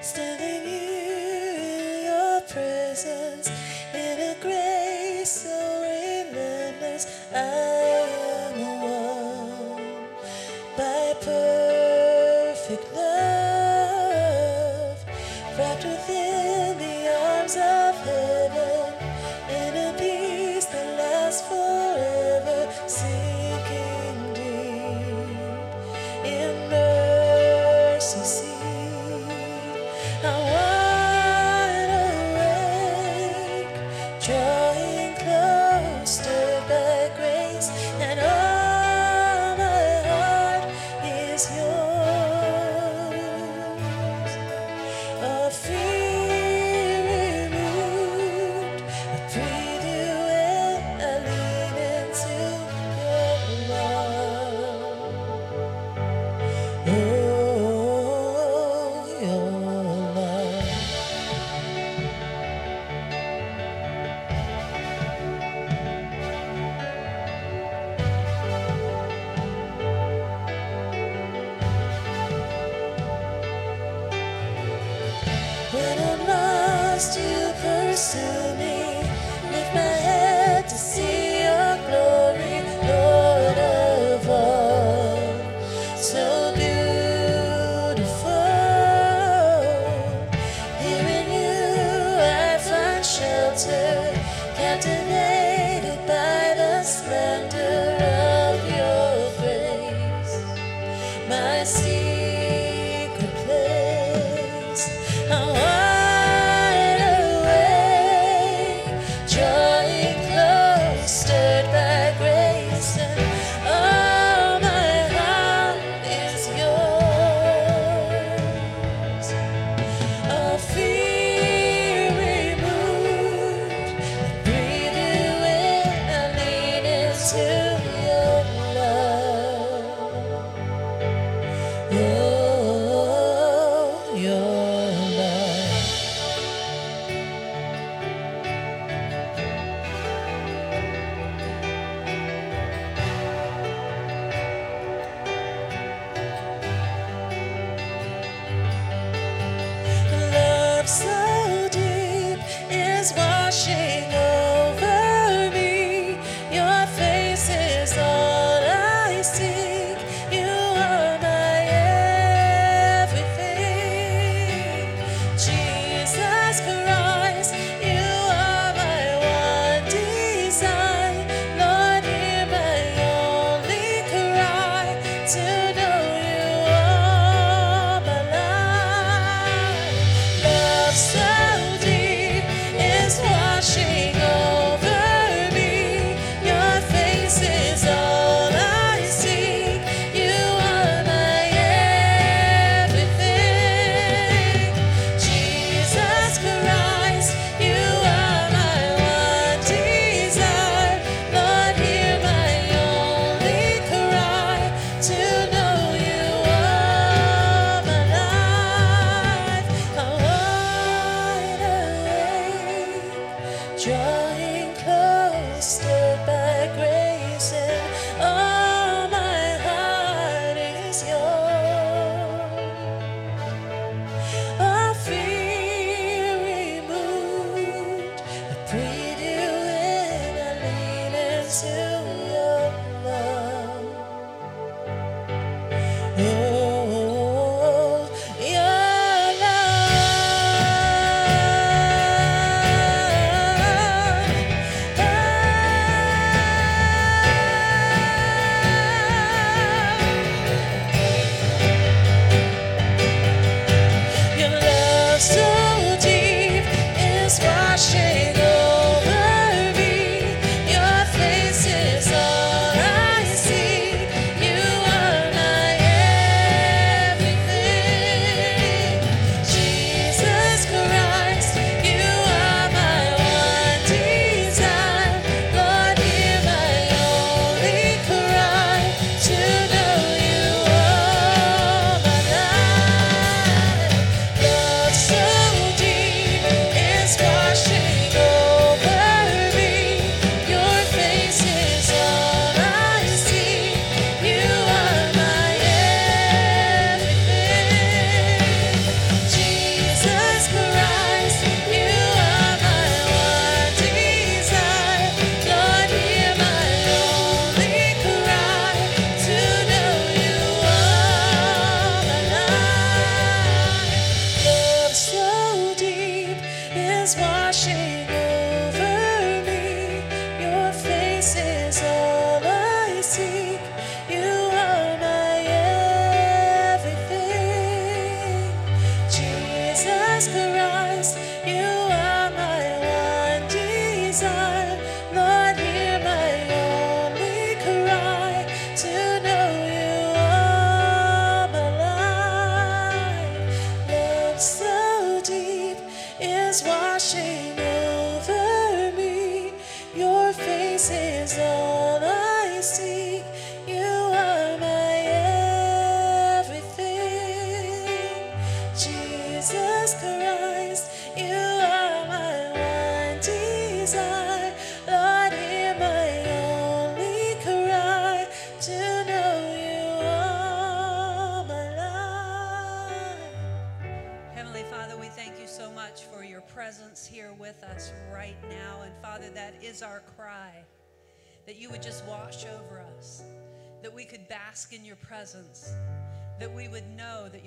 [0.00, 3.50] standing here in your presence
[3.92, 7.26] in a grace so relentless.
[7.34, 7.77] I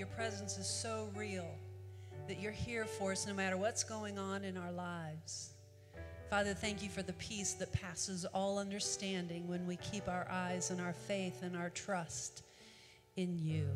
[0.02, 1.46] your presence is so real,
[2.28, 5.52] that you're here for us no matter what's going on in our lives.
[6.28, 10.72] Father, thank you for the peace that passes all understanding when we keep our eyes
[10.72, 12.42] and our faith and our trust
[13.16, 13.68] in you.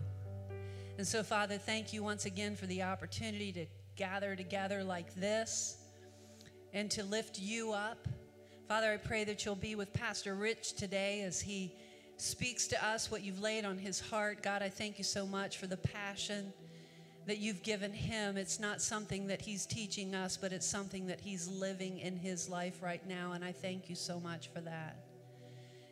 [0.97, 5.77] And so, Father, thank you once again for the opportunity to gather together like this
[6.73, 8.07] and to lift you up.
[8.67, 11.75] Father, I pray that you'll be with Pastor Rich today as he
[12.17, 14.41] speaks to us what you've laid on his heart.
[14.41, 16.53] God, I thank you so much for the passion
[17.25, 18.37] that you've given him.
[18.37, 22.47] It's not something that he's teaching us, but it's something that he's living in his
[22.47, 23.31] life right now.
[23.33, 24.97] And I thank you so much for that.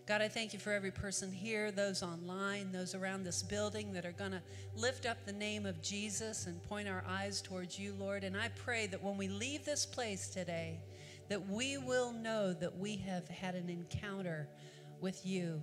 [0.06, 4.06] God, I thank you for every person here, those online, those around this building that
[4.06, 4.42] are going to
[4.76, 8.26] lift up the name of Jesus and point our eyes towards you, Lord.
[8.26, 10.82] And I pray that when we leave this place today,
[11.30, 14.50] that we will know that we have had an encounter
[15.00, 15.62] with you.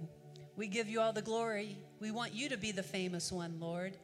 [0.60, 1.78] We give you all the glory.
[2.00, 3.96] We want you to be the famous one, Lord.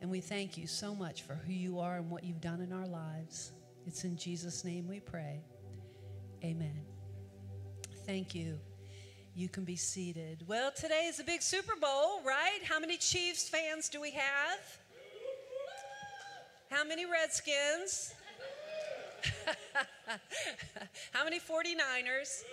[0.00, 2.72] And we thank you so much for who you are and what you've done in
[2.72, 3.50] our lives.
[3.84, 5.40] It's in Jesus' name we pray.
[6.44, 6.82] Amen.
[8.06, 8.60] Thank you.
[9.34, 10.44] You can be seated.
[10.46, 12.60] Well, today is a big Super Bowl, right?
[12.62, 14.60] How many Chiefs fans do we have?
[16.70, 18.14] How many Redskins?
[21.10, 22.44] How many 49ers?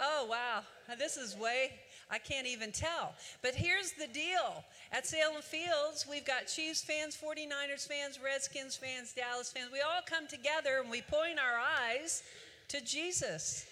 [0.00, 0.62] Oh, wow.
[0.96, 1.72] This is way,
[2.10, 3.14] I can't even tell.
[3.42, 9.12] But here's the deal at Salem Fields, we've got Chiefs fans, 49ers fans, Redskins fans,
[9.12, 9.70] Dallas fans.
[9.72, 12.22] We all come together and we point our eyes
[12.68, 13.66] to Jesus.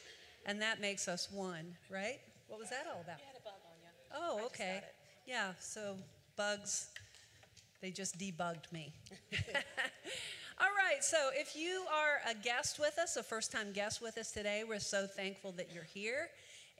[0.46, 2.20] And that makes us one, right?
[2.46, 3.18] What was that all about?
[3.18, 3.88] You had a bug on you.
[4.14, 4.80] Oh, I just got okay.
[5.26, 5.96] Yeah, so
[6.36, 6.88] bugs,
[7.82, 8.94] they just debugged me.
[10.60, 14.18] All right, so if you are a guest with us, a first time guest with
[14.18, 16.30] us today, we're so thankful that you're here.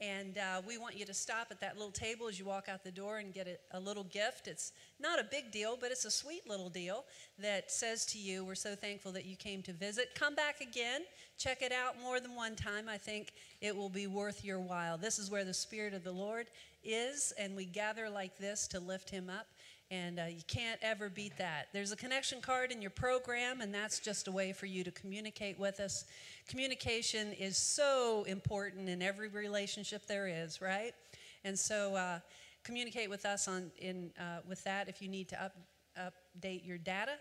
[0.01, 2.85] And uh, we want you to stop at that little table as you walk out
[2.85, 4.47] the door and get a, a little gift.
[4.47, 7.05] It's not a big deal, but it's a sweet little deal
[7.39, 10.15] that says to you, We're so thankful that you came to visit.
[10.15, 11.03] Come back again.
[11.37, 12.89] Check it out more than one time.
[12.89, 14.99] I think it will be worth your while.
[14.99, 16.47] This is where the Spirit of the Lord
[16.85, 19.47] is, and we gather like this to lift Him up.
[19.91, 21.69] And uh, you can't ever beat that.
[21.73, 24.91] There's a connection card in your program, and that's just a way for you to
[24.91, 26.05] communicate with us.
[26.47, 30.93] Communication is so important in every relationship there is, right?
[31.45, 32.19] And so, uh,
[32.65, 35.57] communicate with us on in uh, with that if you need to up,
[35.99, 37.15] update your data.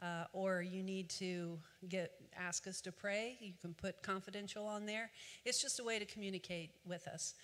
[0.00, 1.56] Uh, or you need to
[1.88, 3.36] get ask us to pray.
[3.38, 5.12] You can put confidential on there.
[5.44, 7.34] It's just a way to communicate with us.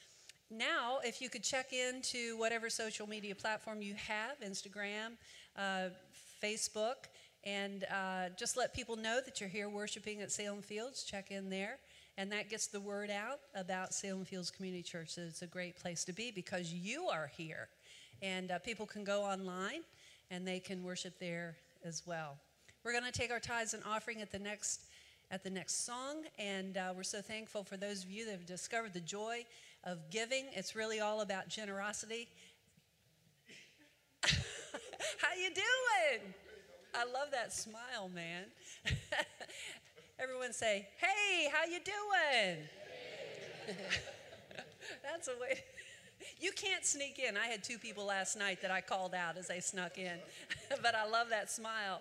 [0.50, 5.12] Now, if you could check into whatever social media platform you have Instagram,
[5.56, 5.90] uh,
[6.42, 7.08] Facebook,
[7.44, 11.04] and uh, just let people know that you're here worshiping at Salem Fields.
[11.04, 11.78] Check in there.
[12.16, 15.16] And that gets the word out about Salem Fields Community Church.
[15.16, 17.68] That it's a great place to be because you are here.
[18.22, 19.82] And uh, people can go online
[20.30, 22.38] and they can worship there as well.
[22.84, 24.80] We're going to take our tithes and offering at the next
[25.30, 26.24] at the next song.
[26.38, 29.44] And uh, we're so thankful for those of you that have discovered the joy
[29.84, 30.46] of giving.
[30.52, 32.28] It's really all about generosity.
[34.22, 36.34] How you doing?
[36.94, 38.44] I love that smile, man.
[40.18, 42.56] Everyone say, "Hey, how you doing?"
[45.02, 45.62] That's a way.
[46.40, 47.36] You can't sneak in.
[47.36, 50.18] I had two people last night that I called out as they snuck in,
[50.82, 52.00] but I love that smile.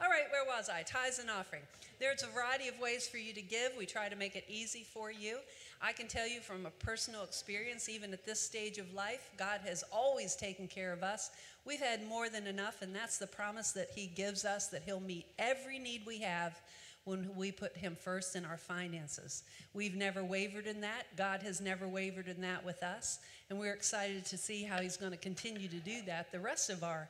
[0.00, 0.82] All right, where was I?
[0.82, 1.62] Tithes and offering.
[1.98, 3.72] There's a variety of ways for you to give.
[3.78, 5.38] We try to make it easy for you.
[5.82, 9.60] I can tell you from a personal experience, even at this stage of life, God
[9.64, 11.30] has always taken care of us.
[11.64, 15.00] We've had more than enough, and that's the promise that He gives us that He'll
[15.00, 16.60] meet every need we have
[17.04, 19.42] when we put Him first in our finances.
[19.72, 21.06] We've never wavered in that.
[21.16, 23.18] God has never wavered in that with us,
[23.48, 26.68] and we're excited to see how He's going to continue to do that the rest
[26.68, 27.08] of our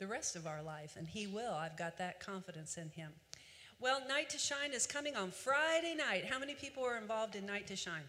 [0.00, 1.52] the rest of our life, and He will.
[1.52, 3.10] I've got that confidence in Him.
[3.80, 6.24] Well, Night to Shine is coming on Friday night.
[6.24, 8.02] How many people are involved in Night to Shine?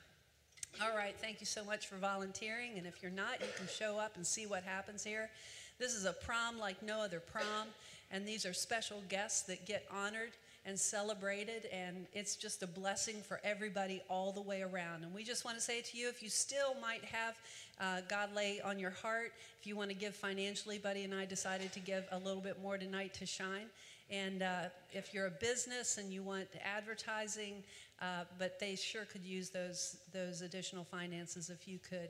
[0.82, 2.80] All right, thank you so much for volunteering.
[2.80, 5.30] And if you're not, you can show up and see what happens here.
[5.78, 7.68] This is a prom like no other prom,
[8.10, 10.32] and these are special guests that get honored
[10.66, 15.04] and celebrated, and it's just a blessing for everybody all the way around.
[15.04, 17.36] And we just want to say to you if you still might have
[17.80, 21.26] uh, God lay on your heart, if you want to give financially, Buddy and I
[21.26, 23.68] decided to give a little bit more to Night to Shine.
[24.10, 27.64] And uh, if you're a business and you want advertising,
[28.02, 32.10] uh, but they sure could use those those additional finances if you could,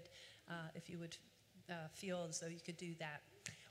[0.50, 1.18] uh, if you would
[1.70, 3.22] uh, feel as though you could do that.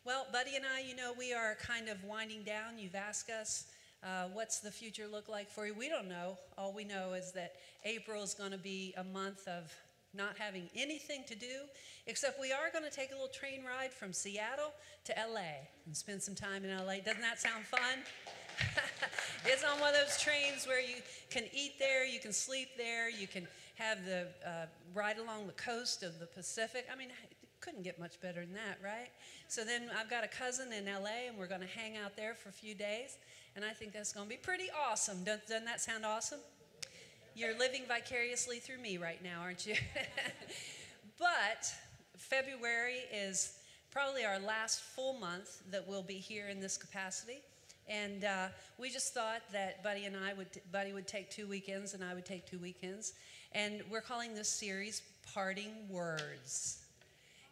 [0.04, 2.78] Well, Buddy and I, you know, we are kind of winding down.
[2.78, 3.66] You've asked us,
[4.02, 5.74] uh, what's the future look like for you?
[5.74, 6.38] We don't know.
[6.56, 9.72] All we know is that April is going to be a month of
[10.14, 11.66] not having anything to do,
[12.06, 14.72] except we are going to take a little train ride from Seattle
[15.04, 16.96] to LA and spend some time in LA.
[17.04, 17.98] Doesn't that sound fun?
[19.44, 20.96] it's on one of those trains where you
[21.30, 23.46] can eat there, you can sleep there, you can
[23.76, 26.86] have the uh, ride along the coast of the Pacific.
[26.92, 29.10] I mean, it couldn't get much better than that, right?
[29.48, 32.34] So then I've got a cousin in LA, and we're going to hang out there
[32.34, 33.18] for a few days,
[33.56, 35.22] and I think that's going to be pretty awesome.
[35.24, 36.40] Doesn't that sound awesome?
[37.38, 39.76] You're living vicariously through me right now, aren't you?
[41.20, 41.72] but
[42.16, 43.58] February is
[43.92, 47.38] probably our last full month that we'll be here in this capacity.
[47.88, 51.94] And uh, we just thought that Buddy and I would, Buddy would take two weekends
[51.94, 53.12] and I would take two weekends.
[53.52, 55.02] And we're calling this series
[55.32, 56.78] Parting Words.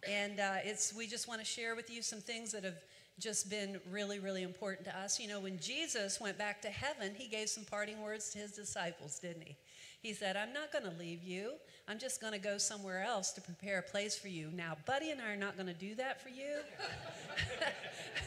[0.08, 2.82] And uh, it's, we just want to share with you some things that have
[3.20, 5.20] just been really, really important to us.
[5.20, 8.50] You know, when Jesus went back to heaven, he gave some parting words to his
[8.50, 9.56] disciples, didn't he?
[10.02, 11.52] He said, I'm not going to leave you.
[11.88, 14.50] I'm just going to go somewhere else to prepare a place for you.
[14.54, 16.58] Now, Buddy and I are not going to do that for you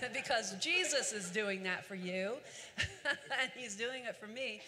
[0.14, 2.34] because Jesus is doing that for you,
[3.06, 4.62] and he's doing it for me.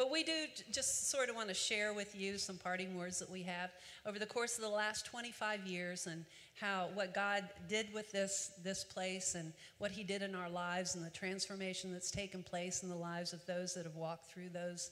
[0.00, 3.30] But we do just sort of want to share with you some parting words that
[3.30, 3.70] we have
[4.06, 6.24] over the course of the last 25 years and
[6.58, 10.94] how what God did with this this place and what he did in our lives
[10.94, 14.48] and the transformation that's taken place in the lives of those that have walked through
[14.48, 14.90] those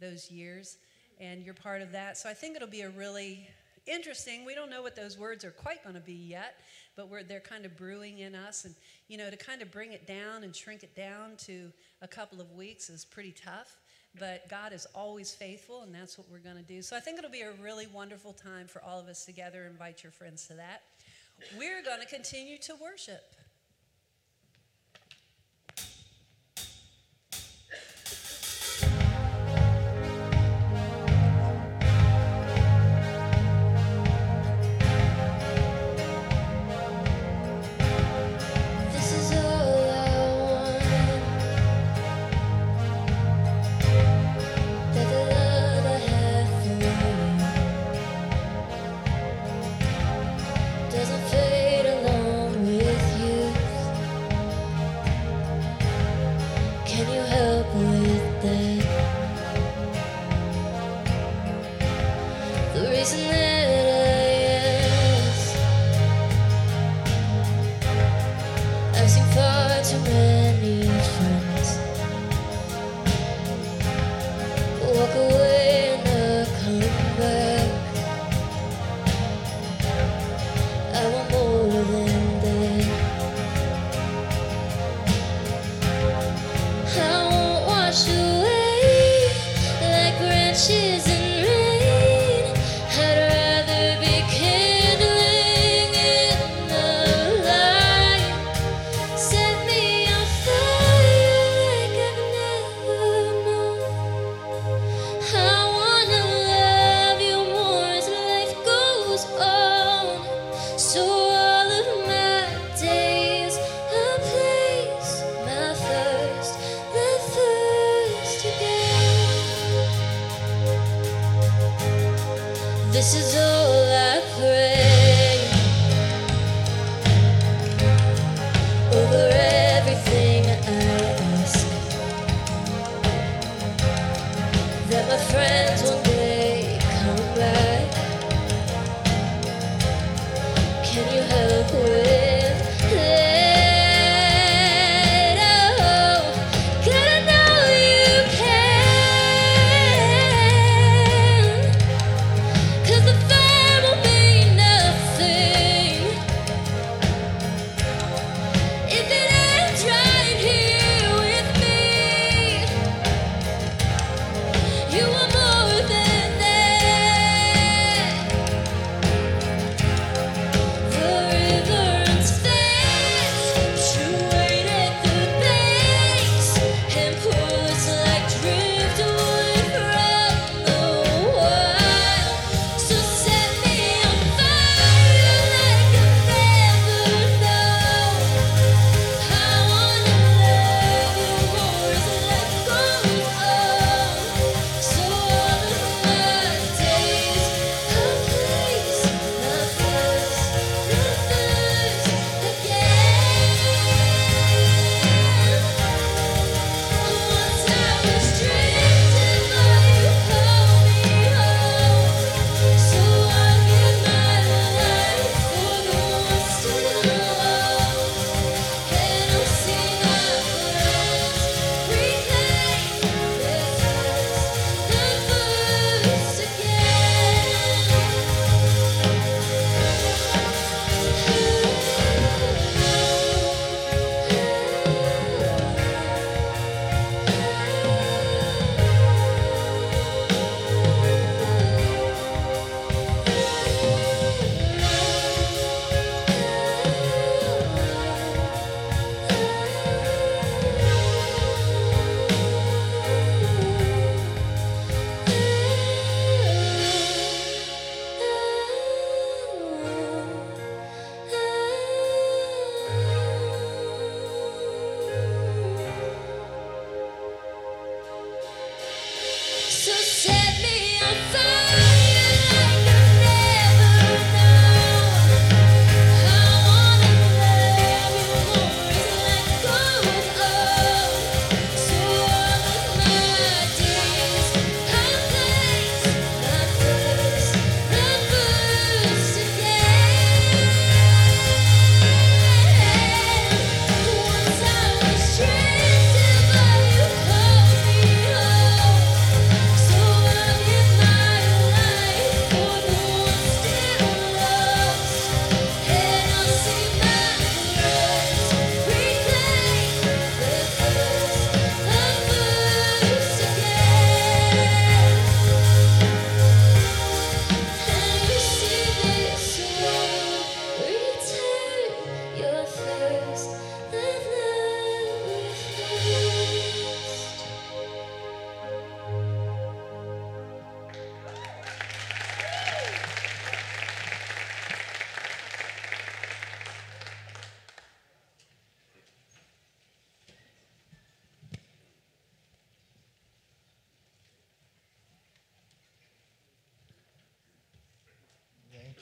[0.00, 0.78] those years
[1.20, 2.18] and you're part of that.
[2.18, 3.48] So I think it'll be a really
[3.86, 4.44] interesting.
[4.44, 6.60] We don't know what those words are quite going to be yet,
[6.96, 8.64] but they're kind of brewing in us.
[8.64, 8.74] And,
[9.08, 12.40] you know, to kind of bring it down and shrink it down to a couple
[12.40, 13.76] of weeks is pretty tough.
[14.18, 16.80] But God is always faithful, and that's what we're going to do.
[16.80, 19.66] So I think it'll be a really wonderful time for all of us together.
[19.66, 20.82] Invite your friends to that.
[21.58, 23.34] We're going to continue to worship.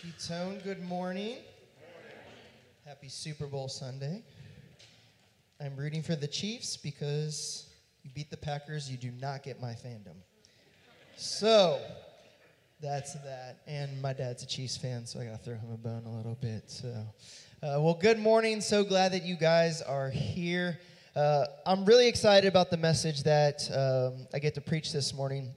[0.05, 0.61] You, Tone.
[0.63, 1.39] Good morning.
[2.85, 4.23] Happy Super Bowl Sunday.
[5.59, 7.71] I'm rooting for the Chiefs because
[8.03, 10.17] you beat the Packers, you do not get my fandom.
[11.17, 11.81] So,
[12.83, 13.61] that's that.
[13.67, 16.15] And my dad's a Chiefs fan, so I got to throw him a bone a
[16.15, 16.65] little bit.
[16.67, 16.89] So,
[17.63, 18.61] uh, well, good morning.
[18.61, 20.81] So glad that you guys are here.
[21.17, 25.55] Uh, I'm really excited about the message that um, I get to preach this morning.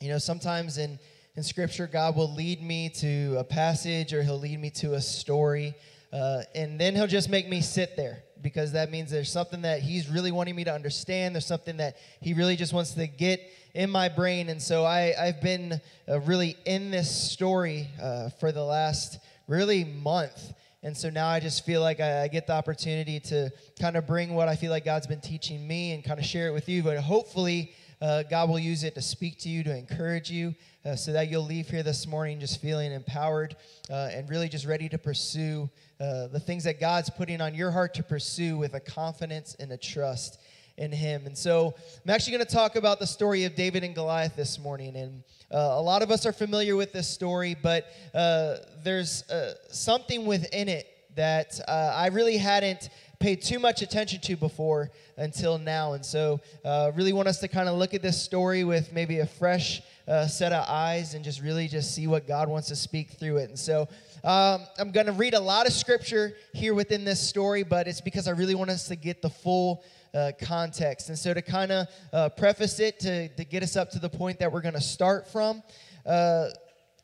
[0.00, 0.98] You know, sometimes in,
[1.36, 5.00] in Scripture, God will lead me to a passage or He'll lead me to a
[5.00, 5.74] story,
[6.12, 9.80] uh, and then He'll just make me sit there because that means there's something that
[9.80, 11.34] He's really wanting me to understand.
[11.34, 13.40] There's something that He really just wants to get
[13.74, 14.48] in my brain.
[14.48, 19.84] And so I, I've been uh, really in this story uh, for the last really
[19.84, 20.52] month.
[20.82, 24.06] And so now I just feel like I, I get the opportunity to kind of
[24.06, 26.68] bring what I feel like God's been teaching me and kind of share it with
[26.68, 26.82] you.
[26.82, 30.96] But hopefully, uh, God will use it to speak to you, to encourage you, uh,
[30.96, 33.54] so that you'll leave here this morning just feeling empowered
[33.90, 35.68] uh, and really just ready to pursue
[36.00, 39.70] uh, the things that God's putting on your heart to pursue with a confidence and
[39.72, 40.40] a trust
[40.78, 41.26] in Him.
[41.26, 44.58] And so I'm actually going to talk about the story of David and Goliath this
[44.58, 44.96] morning.
[44.96, 49.24] And uh, a lot of us are familiar with this story, but uh, there's
[49.70, 50.86] something within it
[51.16, 52.88] that I really hadn't
[53.20, 55.92] paid too much attention to before until now.
[55.92, 59.18] And so, uh, really want us to kind of look at this story with maybe
[59.18, 62.76] a fresh uh, set of eyes and just really just see what God wants to
[62.76, 63.50] speak through it.
[63.50, 63.82] And so,
[64.24, 68.00] um, I'm going to read a lot of scripture here within this story, but it's
[68.00, 69.84] because I really want us to get the full.
[70.12, 71.08] Uh, context.
[71.08, 74.08] And so, to kind of uh, preface it, to, to get us up to the
[74.08, 75.62] point that we're going to start from,
[76.04, 76.48] uh,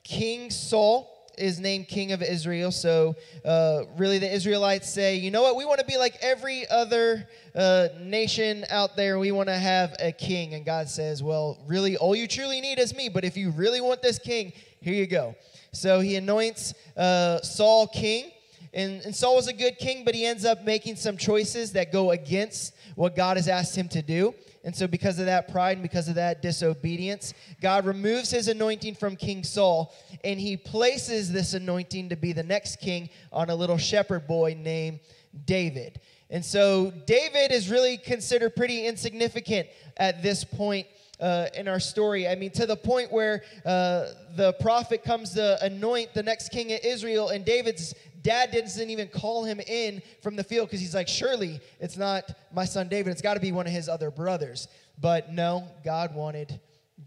[0.03, 2.71] King Saul is named king of Israel.
[2.71, 5.57] So, uh, really, the Israelites say, you know what?
[5.57, 9.19] We want to be like every other uh, nation out there.
[9.19, 10.55] We want to have a king.
[10.55, 13.09] And God says, well, really, all you truly need is me.
[13.09, 15.35] But if you really want this king, here you go.
[15.73, 18.33] So, he anoints uh, Saul king.
[18.73, 21.93] And, and Saul was a good king, but he ends up making some choices that
[21.93, 24.35] go against what God has asked him to do.
[24.67, 28.97] And so, because of that pride and because of that disobedience, God removes his anointing
[28.97, 33.55] from King Saul and he places this anointing to be the next king on a
[33.55, 34.99] little shepherd boy named
[35.45, 36.01] David.
[36.31, 40.89] And so, David is really considered pretty insignificant at this point
[41.21, 42.27] uh, in our story.
[42.27, 46.73] I mean, to the point where uh, the prophet comes to anoint the next king
[46.73, 47.95] of Israel, and David's
[48.27, 52.29] dad doesn't even call him in from the field because he's like, surely it's not
[52.53, 53.13] my son David.
[53.13, 54.67] It's got to be one of his other brothers.
[55.01, 56.59] But no, God wanted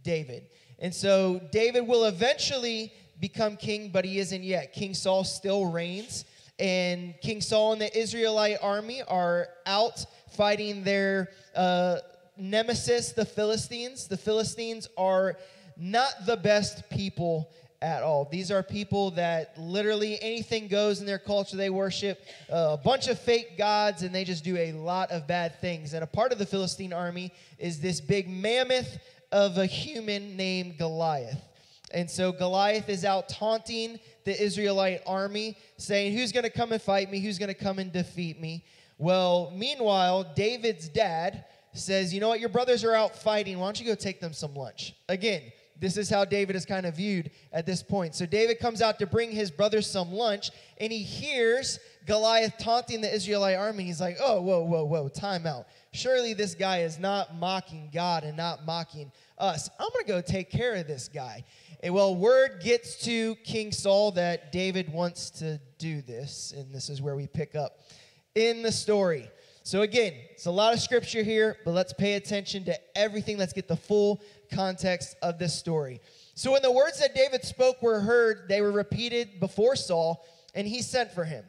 [0.01, 0.47] David.
[0.79, 4.71] And so David will eventually become king, but he isn't yet.
[4.71, 6.23] King Saul still reigns.
[6.57, 11.97] And King Saul and the Israelite army are out fighting their uh,
[12.37, 14.07] nemesis, the Philistines.
[14.07, 15.35] The Philistines are
[15.75, 18.27] not the best people at all.
[18.29, 21.55] These are people that literally anything goes in their culture.
[21.55, 25.27] They worship uh, a bunch of fake gods and they just do a lot of
[25.27, 25.93] bad things.
[25.93, 28.97] And a part of the Philistine army is this big mammoth
[29.31, 31.41] of a human named Goliath.
[31.91, 36.81] And so Goliath is out taunting the Israelite army, saying, Who's going to come and
[36.81, 37.19] fight me?
[37.19, 38.65] Who's going to come and defeat me?
[38.97, 42.39] Well, meanwhile, David's dad says, You know what?
[42.39, 43.57] Your brothers are out fighting.
[43.57, 44.93] Why don't you go take them some lunch?
[45.07, 45.41] Again,
[45.79, 48.13] this is how David is kind of viewed at this point.
[48.15, 53.01] So David comes out to bring his brothers some lunch, and he hears Goliath taunting
[53.01, 53.85] the Israelite army.
[53.85, 55.67] He's like, oh, whoa, whoa, whoa, time out.
[55.93, 59.69] Surely this guy is not mocking God and not mocking us.
[59.79, 61.45] I'm going to go take care of this guy.
[61.81, 66.89] And well, word gets to King Saul that David wants to do this, and this
[66.89, 67.79] is where we pick up
[68.35, 69.29] in the story.
[69.63, 73.37] So, again, it's a lot of scripture here, but let's pay attention to everything.
[73.37, 76.01] Let's get the full context of this story.
[76.35, 80.67] So, when the words that David spoke were heard, they were repeated before Saul, and
[80.67, 81.43] he sent for him.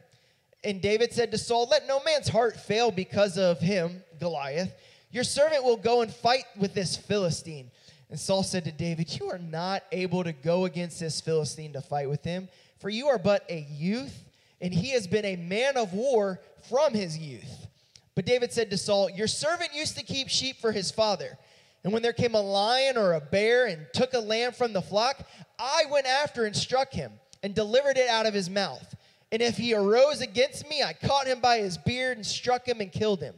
[0.63, 4.73] And David said to Saul, Let no man's heart fail because of him, Goliath.
[5.11, 7.71] Your servant will go and fight with this Philistine.
[8.09, 11.81] And Saul said to David, You are not able to go against this Philistine to
[11.81, 14.25] fight with him, for you are but a youth,
[14.59, 17.67] and he has been a man of war from his youth.
[18.15, 21.37] But David said to Saul, Your servant used to keep sheep for his father.
[21.83, 24.81] And when there came a lion or a bear and took a lamb from the
[24.81, 28.95] flock, I went after and struck him and delivered it out of his mouth.
[29.31, 32.81] And if he arose against me, I caught him by his beard and struck him
[32.81, 33.33] and killed him.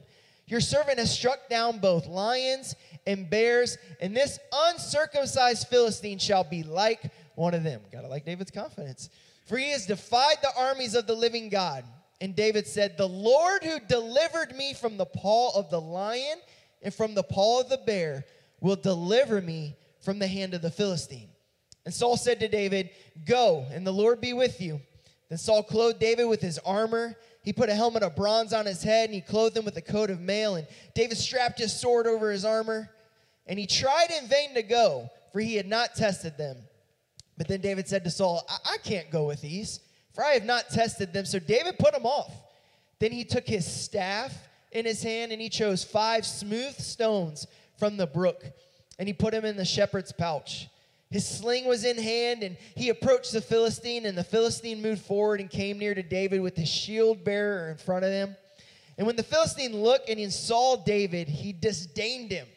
[0.47, 2.75] Your servant has struck down both lions
[3.07, 7.81] and bears, and this uncircumcised Philistine shall be like one of them.
[7.91, 9.09] Gotta like David's confidence.
[9.45, 11.85] For he has defied the armies of the living God.
[12.21, 16.39] And David said, The Lord who delivered me from the paw of the lion
[16.83, 18.25] and from the paw of the bear
[18.61, 21.29] will deliver me from the hand of the Philistine.
[21.85, 22.91] And Saul said to David,
[23.25, 24.79] Go, and the Lord be with you.
[25.29, 27.15] Then Saul clothed David with his armor.
[27.43, 29.81] He put a helmet of bronze on his head, and he clothed him with a
[29.81, 30.55] coat of mail.
[30.55, 32.89] And David strapped his sword over his armor.
[33.47, 36.57] And he tried in vain to go, for he had not tested them.
[37.37, 39.81] But then David said to Saul, I, I can't go with these,
[40.13, 41.25] for I have not tested them.
[41.25, 42.31] So David put them off.
[42.99, 44.33] Then he took his staff
[44.73, 48.43] in his hand, and he chose five smooth stones from the brook,
[48.99, 50.67] and he put them in the shepherd's pouch.
[51.09, 55.39] His sling was in hand, and he approached the Philistine, and the Philistine moved forward
[55.39, 58.35] and came near to David with his shield bearer in front of him.
[58.97, 62.47] And when the Philistine looked and he saw David, he disdained him,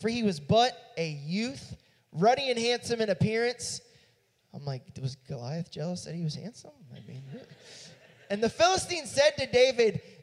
[0.00, 1.76] for he was but a youth,
[2.12, 3.80] ruddy and handsome in appearance.
[4.54, 6.70] I'm like, was Goliath jealous that he was handsome?
[6.92, 7.22] I mean,
[8.30, 10.00] and the Philistine said to David,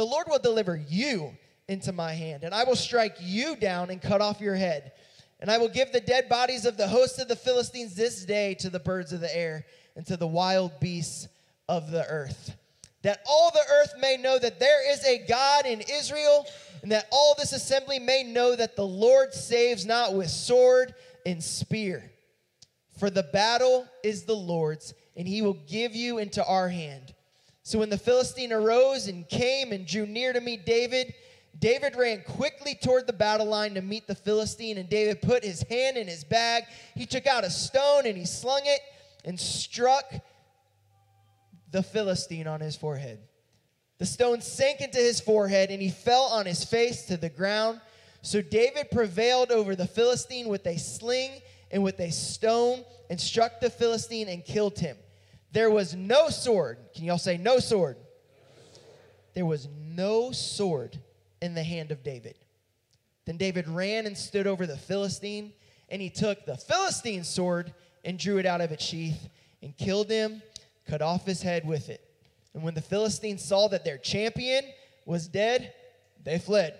[0.00, 1.36] the Lord will deliver you
[1.68, 4.92] into my hand, and I will strike you down and cut off your head.
[5.40, 8.54] And I will give the dead bodies of the host of the Philistines this day
[8.60, 11.28] to the birds of the air and to the wild beasts
[11.68, 12.56] of the earth.
[13.02, 16.46] That all the earth may know that there is a God in Israel,
[16.80, 20.94] and that all this assembly may know that the Lord saves not with sword
[21.26, 22.10] and spear.
[22.98, 27.12] For the battle is the Lord's, and he will give you into our hand.
[27.70, 31.14] So when the Philistine arose and came and drew near to meet David,
[31.56, 35.62] David ran quickly toward the battle line to meet the Philistine, and David put his
[35.62, 36.64] hand in his bag.
[36.96, 38.80] He took out a stone and he slung it
[39.24, 40.12] and struck
[41.70, 43.20] the Philistine on his forehead.
[43.98, 47.80] The stone sank into his forehead, and he fell on his face to the ground.
[48.22, 51.30] So David prevailed over the Philistine with a sling
[51.70, 54.96] and with a stone, and struck the Philistine and killed him.
[55.52, 56.78] There was no sword.
[56.94, 57.96] Can y'all say no sword?
[59.34, 60.98] There was no sword
[61.42, 62.36] in the hand of David.
[63.24, 65.52] Then David ran and stood over the Philistine,
[65.88, 67.72] and he took the Philistine's sword
[68.04, 69.28] and drew it out of its sheath
[69.62, 70.42] and killed him,
[70.86, 72.02] cut off his head with it.
[72.54, 74.64] And when the Philistines saw that their champion
[75.04, 75.72] was dead,
[76.24, 76.78] they fled.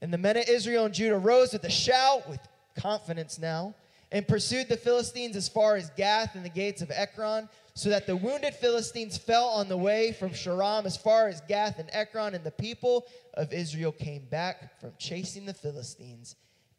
[0.00, 2.40] And the men of Israel and Judah rose with a shout, with
[2.76, 3.74] confidence now,
[4.12, 8.08] and pursued the Philistines as far as Gath and the gates of Ekron, so that
[8.08, 12.34] the wounded Philistines fell on the way from Shaaraim as far as Gath and Ekron,
[12.34, 16.34] and the people of Israel came back from chasing the Philistines,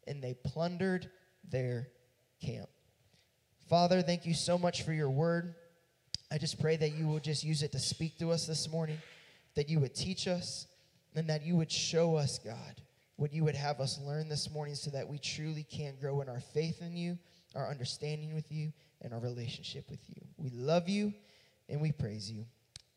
[0.06, 1.08] and they plundered
[1.50, 1.88] their
[2.44, 2.68] camp.
[3.66, 5.54] Father, thank you so much for your word.
[6.30, 8.98] I just pray that you will just use it to speak to us this morning,
[9.54, 10.66] that you would teach us,
[11.14, 12.82] and that you would show us, God,
[13.16, 16.28] what you would have us learn this morning so that we truly can grow in
[16.28, 17.16] our faith in you,
[17.54, 18.70] our understanding with you,
[19.02, 20.22] and our relationship with you.
[20.36, 21.12] We love you
[21.68, 22.44] and we praise you.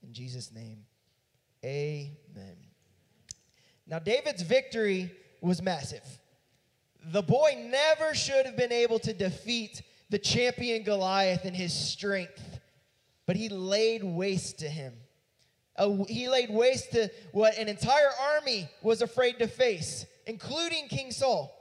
[0.01, 0.85] In Jesus' name,
[1.63, 2.57] amen.
[3.87, 5.11] Now, David's victory
[5.41, 6.03] was massive.
[7.05, 12.59] The boy never should have been able to defeat the champion Goliath in his strength,
[13.25, 14.93] but he laid waste to him.
[15.75, 21.11] Uh, he laid waste to what an entire army was afraid to face, including King
[21.11, 21.51] Saul.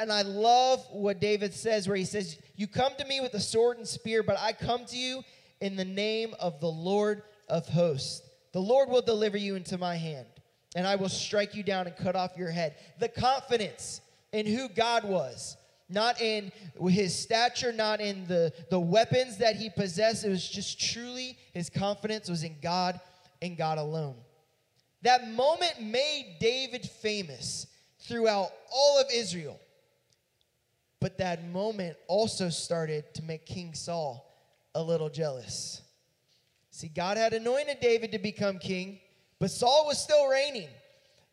[0.00, 3.40] And I love what David says, where he says, You come to me with a
[3.40, 5.22] sword and spear, but I come to you
[5.60, 8.22] in the name of the Lord of hosts.
[8.52, 10.26] The Lord will deliver you into my hand,
[10.74, 12.74] and I will strike you down and cut off your head.
[12.98, 14.00] The confidence
[14.32, 15.56] in who God was,
[15.88, 16.50] not in
[16.88, 20.24] his stature, not in the, the weapons that he possessed.
[20.24, 23.00] It was just truly his confidence was in God
[23.40, 24.16] and God alone.
[25.02, 27.66] That moment made David famous
[28.06, 29.58] throughout all of Israel.
[31.00, 34.24] But that moment also started to make King Saul
[34.74, 35.82] a little jealous.
[36.70, 39.00] See, God had anointed David to become king,
[39.38, 40.68] but Saul was still reigning.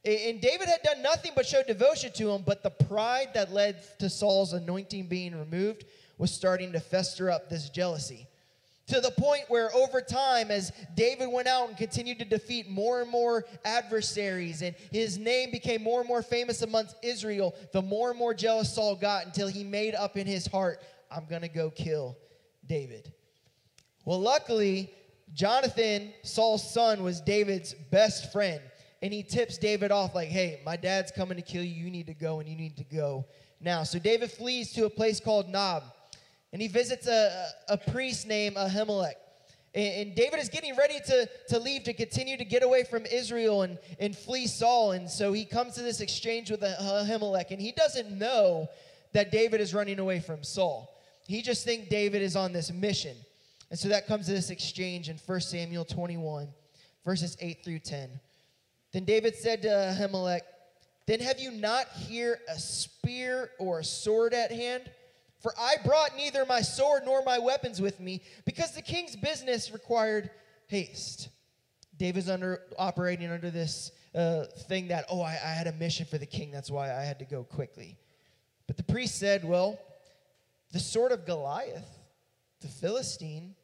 [0.03, 3.83] And David had done nothing but show devotion to him, but the pride that led
[3.99, 5.85] to Saul's anointing being removed
[6.17, 8.28] was starting to fester up this jealousy
[8.89, 13.01] to the point where over time as david went out and continued to defeat more
[13.01, 18.09] and more adversaries and his name became more and more famous amongst israel the more
[18.09, 21.47] and more jealous saul got until he made up in his heart i'm going to
[21.49, 22.17] go kill
[22.67, 23.11] david.
[24.05, 24.91] Well luckily
[25.33, 28.59] jonathan saul's son was david's best friend
[29.01, 31.83] and he tips david off like hey my dad's coming to kill you.
[31.83, 33.25] You need to go and you need to go
[33.61, 33.83] now.
[33.83, 35.83] So david flees to a place called nob
[36.51, 39.13] and he visits a, a priest named Ahimelech.
[39.75, 43.61] And, David is getting ready to, to leave to continue to get away from Israel
[43.61, 44.93] and, and flee Saul.
[44.93, 48.67] And so he comes to this exchange with Ahimelech, and he doesn't know
[49.13, 50.95] that David is running away from Saul.
[51.27, 53.15] He just thinks David is on this mission.
[53.69, 56.47] And so that comes to this exchange in 1 Samuel 21,
[57.05, 58.09] verses 8 through 10.
[58.91, 60.41] Then David said to Ahimelech,
[61.05, 64.89] Then have you not here a spear or a sword at hand?
[65.39, 69.71] For I brought neither my sword nor my weapons with me, because the king's business
[69.71, 70.29] required
[70.67, 71.29] haste.
[71.97, 76.17] David's under operating under this uh, thing that, oh, I, I had a mission for
[76.17, 77.97] the king, that's why I had to go quickly.
[78.67, 79.79] But the priest said, Well,
[80.71, 81.87] the sword of Goliath,
[82.61, 83.55] the Philistine,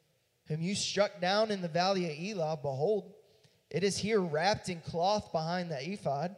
[0.48, 3.12] whom you struck down in the valley of Elah, behold,
[3.70, 6.36] it is here wrapped in cloth behind the ephod.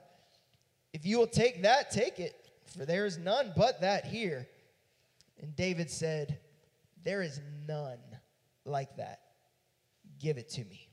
[0.92, 2.34] If you will take that, take it,
[2.76, 4.48] for there is none but that here.
[5.40, 6.38] And David said,
[7.04, 7.98] There is none
[8.64, 9.20] like that.
[10.18, 10.88] Give it to me.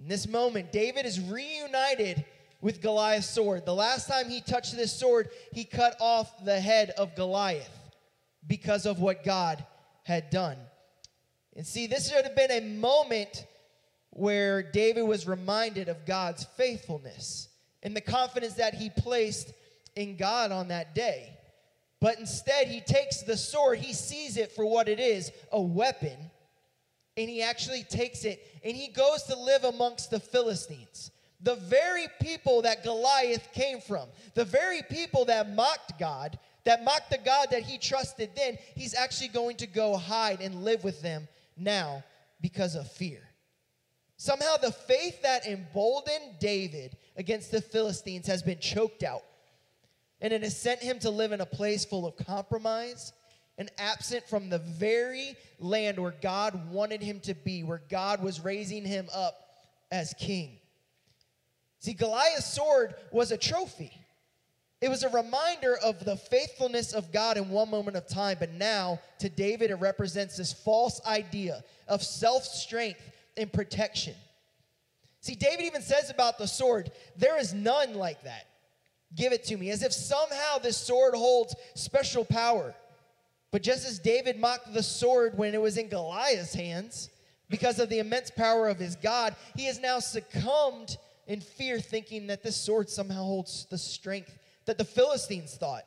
[0.00, 2.24] In this moment, David is reunited
[2.60, 3.66] with Goliath's sword.
[3.66, 7.70] The last time he touched this sword, he cut off the head of Goliath
[8.46, 9.64] because of what God
[10.04, 10.56] had done.
[11.56, 13.46] And see, this should have been a moment
[14.10, 17.48] where David was reminded of God's faithfulness
[17.82, 19.52] and the confidence that he placed
[19.96, 21.37] in God on that day.
[22.00, 26.16] But instead, he takes the sword, he sees it for what it is a weapon,
[27.16, 31.10] and he actually takes it and he goes to live amongst the Philistines.
[31.40, 37.10] The very people that Goliath came from, the very people that mocked God, that mocked
[37.10, 41.00] the God that he trusted then, he's actually going to go hide and live with
[41.02, 42.04] them now
[42.40, 43.20] because of fear.
[44.16, 49.22] Somehow, the faith that emboldened David against the Philistines has been choked out.
[50.20, 53.12] And it has sent him to live in a place full of compromise
[53.56, 58.40] and absent from the very land where God wanted him to be, where God was
[58.40, 59.34] raising him up
[59.90, 60.58] as king.
[61.80, 63.92] See, Goliath's sword was a trophy.
[64.80, 68.52] It was a reminder of the faithfulness of God in one moment of time, but
[68.52, 73.00] now to David, it represents this false idea of self strength
[73.36, 74.14] and protection.
[75.20, 78.46] See, David even says about the sword, there is none like that.
[79.14, 82.74] Give it to me, as if somehow this sword holds special power.
[83.50, 87.08] But just as David mocked the sword when it was in Goliath's hands,
[87.48, 92.26] because of the immense power of his God, he has now succumbed in fear, thinking
[92.26, 95.84] that this sword somehow holds the strength that the Philistines thought,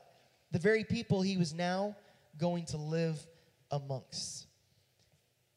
[0.52, 1.96] the very people he was now
[2.40, 3.20] going to live
[3.70, 4.48] amongst.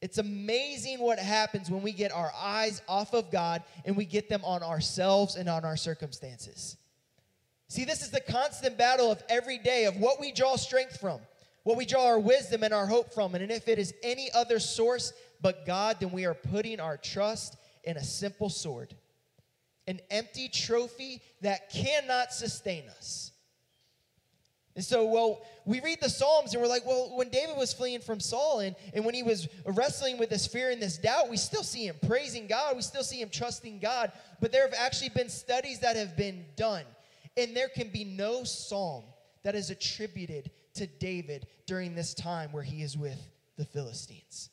[0.02, 4.28] It's amazing what happens when we get our eyes off of God and we get
[4.28, 6.76] them on ourselves and on our circumstances.
[7.74, 11.18] See, this is the constant battle of every day of what we draw strength from,
[11.64, 13.34] what we draw our wisdom and our hope from.
[13.34, 15.12] And if it is any other source
[15.42, 18.94] but God, then we are putting our trust in a simple sword
[19.88, 23.32] an empty trophy that cannot sustain us.
[24.76, 28.00] And so, well, we read the Psalms and we're like, well, when David was fleeing
[28.00, 31.36] from Saul and, and when he was wrestling with this fear and this doubt, we
[31.36, 32.76] still see him praising God.
[32.76, 34.12] We still see him trusting God.
[34.40, 36.84] But there have actually been studies that have been done.
[37.36, 39.04] And there can be no psalm
[39.42, 43.20] that is attributed to David during this time where he is with
[43.56, 44.50] the Philistines.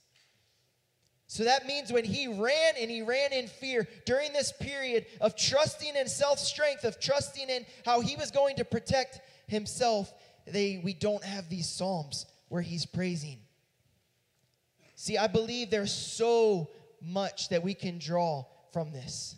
[1.28, 5.38] So that means when he ran and he ran in fear during this period of
[5.38, 10.14] trusting in self strength, of trusting in how he was going to protect himself,
[10.46, 13.38] they, we don't have these Psalms where he's praising.
[14.96, 16.70] See, I believe there's so
[17.02, 19.38] much that we can draw from this.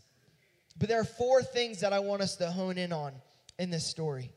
[0.80, 3.14] But there are four things that I want us to hone in on
[3.60, 4.32] in this story.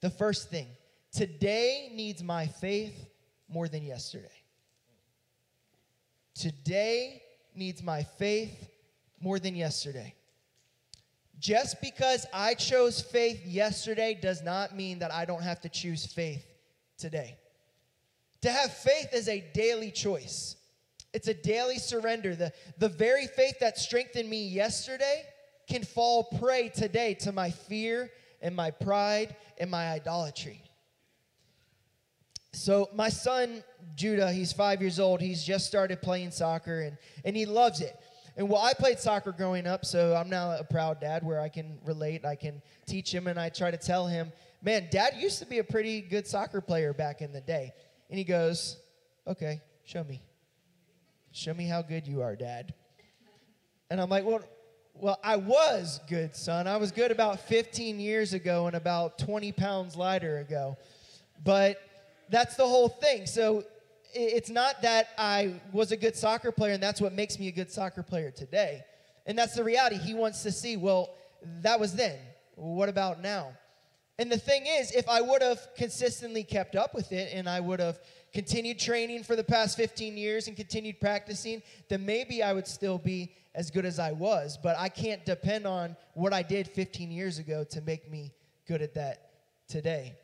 [0.00, 0.68] The first thing
[1.12, 3.06] today needs my faith
[3.48, 4.28] more than yesterday.
[6.34, 7.22] Today
[7.54, 8.68] needs my faith
[9.20, 10.14] more than yesterday.
[11.38, 16.06] Just because I chose faith yesterday does not mean that I don't have to choose
[16.06, 16.44] faith
[16.98, 17.36] today.
[18.42, 20.56] To have faith is a daily choice.
[21.12, 22.34] It's a daily surrender.
[22.34, 25.24] The, the very faith that strengthened me yesterday
[25.68, 28.10] can fall prey today to my fear
[28.44, 30.62] and my pride and my idolatry.
[32.52, 33.64] So my son
[33.96, 35.20] Judah, he's five years old.
[35.20, 37.96] He's just started playing soccer and, and he loves it.
[38.36, 41.48] And well, I played soccer growing up, so I'm now a proud dad where I
[41.48, 42.24] can relate.
[42.24, 44.32] I can teach him and I try to tell him,
[44.62, 47.72] man, dad used to be a pretty good soccer player back in the day.
[48.10, 48.76] And he goes,
[49.26, 50.20] okay, show me.
[51.32, 52.74] Show me how good you are, dad.
[53.90, 54.40] And I'm like, well,
[54.94, 56.66] well, I was good, son.
[56.66, 60.76] I was good about 15 years ago and about 20 pounds lighter ago.
[61.44, 61.80] But
[62.30, 63.26] That's the whole thing.
[63.26, 63.64] So
[64.14, 67.52] it's not that I was a good soccer player and that's what makes me a
[67.52, 68.82] good soccer player today.
[69.26, 69.96] And that's the reality.
[69.96, 71.10] He wants to see, well,
[71.62, 72.18] that was then.
[72.54, 73.52] What about now?
[74.18, 77.60] And the thing is, if I would have consistently kept up with it and I
[77.60, 77.98] would have
[78.34, 82.98] continued training for the past 15 years and continued practicing, then maybe I would still
[82.98, 84.58] be as good as I was.
[84.60, 88.32] But I can't depend on what I did 15 years ago to make me
[88.66, 89.30] good at that
[89.68, 90.14] today.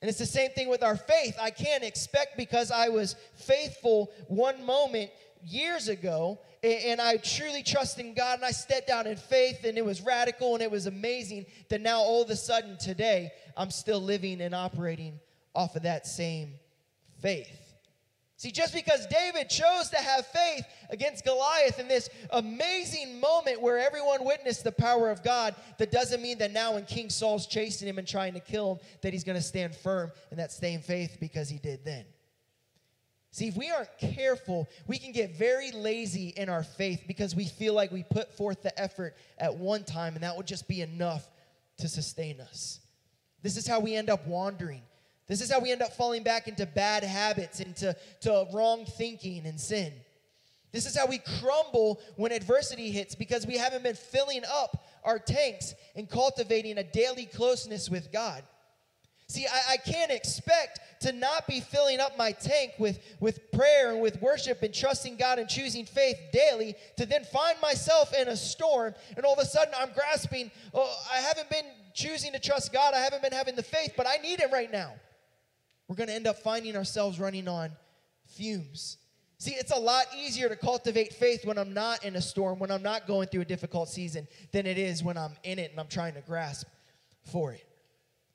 [0.00, 1.36] And it's the same thing with our faith.
[1.40, 5.10] I can't expect because I was faithful one moment
[5.44, 9.78] years ago and I truly trust in God and I stepped out in faith and
[9.78, 13.70] it was radical and it was amazing that now all of a sudden today I'm
[13.70, 15.18] still living and operating
[15.54, 16.54] off of that same
[17.20, 17.68] faith.
[18.38, 23.78] See, just because David chose to have faith against Goliath in this amazing moment where
[23.78, 27.88] everyone witnessed the power of God, that doesn't mean that now when King Saul's chasing
[27.88, 30.80] him and trying to kill him, that he's going to stand firm in that same
[30.80, 32.04] faith because he did then.
[33.32, 37.44] See, if we aren't careful, we can get very lazy in our faith because we
[37.44, 40.80] feel like we put forth the effort at one time and that would just be
[40.80, 41.28] enough
[41.78, 42.78] to sustain us.
[43.42, 44.82] This is how we end up wandering.
[45.28, 49.46] This is how we end up falling back into bad habits, into to wrong thinking
[49.46, 49.92] and sin.
[50.72, 55.18] This is how we crumble when adversity hits because we haven't been filling up our
[55.18, 58.42] tanks and cultivating a daily closeness with God.
[59.30, 63.92] See, I, I can't expect to not be filling up my tank with, with prayer
[63.92, 68.28] and with worship and trusting God and choosing faith daily to then find myself in
[68.28, 72.38] a storm and all of a sudden I'm grasping, oh, I haven't been choosing to
[72.38, 72.94] trust God.
[72.94, 74.94] I haven't been having the faith, but I need Him right now.
[75.88, 77.70] We're going to end up finding ourselves running on
[78.26, 78.98] fumes.
[79.38, 82.70] See, it's a lot easier to cultivate faith when I'm not in a storm, when
[82.70, 85.80] I'm not going through a difficult season, than it is when I'm in it and
[85.80, 86.66] I'm trying to grasp
[87.32, 87.64] for it.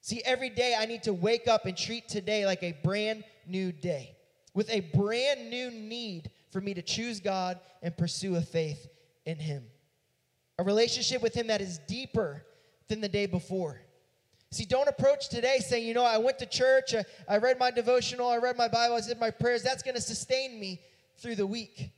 [0.01, 3.71] See, every day I need to wake up and treat today like a brand new
[3.71, 4.15] day
[4.53, 8.87] with a brand new need for me to choose God and pursue a faith
[9.25, 9.63] in Him.
[10.59, 12.43] A relationship with Him that is deeper
[12.87, 13.81] than the day before.
[14.53, 17.71] See, don't approach today saying, you know, I went to church, I, I read my
[17.71, 19.63] devotional, I read my Bible, I did my prayers.
[19.63, 20.79] That's going to sustain me
[21.17, 21.91] through the week.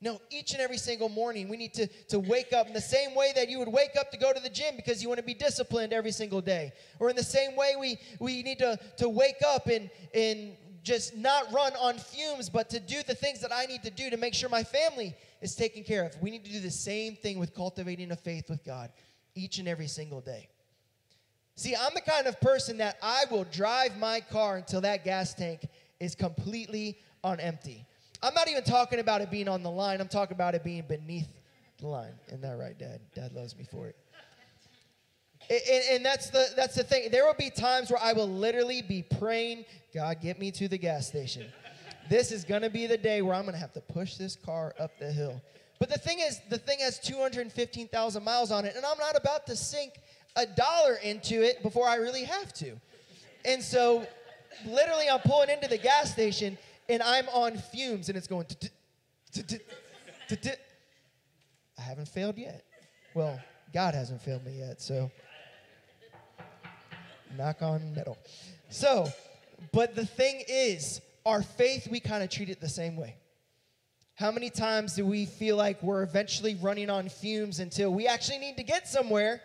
[0.00, 3.14] No, each and every single morning we need to, to wake up in the same
[3.14, 5.24] way that you would wake up to go to the gym because you want to
[5.24, 6.72] be disciplined every single day.
[6.98, 11.14] Or in the same way we, we need to, to wake up and, and just
[11.14, 14.16] not run on fumes, but to do the things that I need to do to
[14.16, 16.20] make sure my family is taken care of.
[16.22, 18.90] We need to do the same thing with cultivating a faith with God
[19.34, 20.48] each and every single day.
[21.54, 25.34] See, I'm the kind of person that I will drive my car until that gas
[25.34, 25.66] tank
[26.00, 27.84] is completely on empty.
[28.22, 30.00] I'm not even talking about it being on the line.
[30.00, 31.28] I'm talking about it being beneath
[31.78, 32.12] the line.
[32.28, 33.00] Isn't that right, Dad?
[33.14, 33.96] Dad loves me for it.
[35.50, 37.10] And, and- that's the that's the thing.
[37.10, 40.78] There will be times where I will literally be praying, God, get me to the
[40.78, 41.46] gas station.
[42.08, 44.98] This is gonna be the day where I'm gonna have to push this car up
[44.98, 45.42] the hill.
[45.80, 49.46] But the thing is, the thing has 215,000 miles on it, and I'm not about
[49.48, 49.94] to sink
[50.36, 52.72] a dollar into it before I really have to.
[53.44, 54.06] And so,
[54.66, 56.56] literally, I'm pulling into the gas station,
[56.88, 58.46] and I'm on fumes, and it's going.
[61.78, 62.64] I haven't failed yet.
[63.14, 63.40] Well,
[63.72, 65.10] God hasn't failed me yet, so
[67.36, 68.18] knock on metal.
[68.70, 69.08] So,
[69.72, 73.16] but the thing is, our faith, we kind of treat it the same way.
[74.14, 78.38] How many times do we feel like we're eventually running on fumes until we actually
[78.38, 79.40] need to get somewhere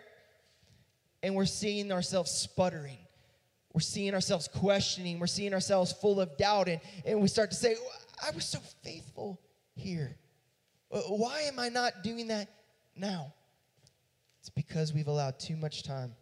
[1.22, 2.98] and we're seeing ourselves sputtering?
[3.72, 5.18] We're seeing ourselves questioning.
[5.18, 6.68] We're seeing ourselves full of doubt.
[6.68, 7.76] And, and we start to say,
[8.26, 9.40] I was so faithful
[9.74, 10.16] here.
[10.88, 12.48] Why am I not doing that
[12.96, 13.32] now?
[14.40, 16.12] It's because we've allowed too much time.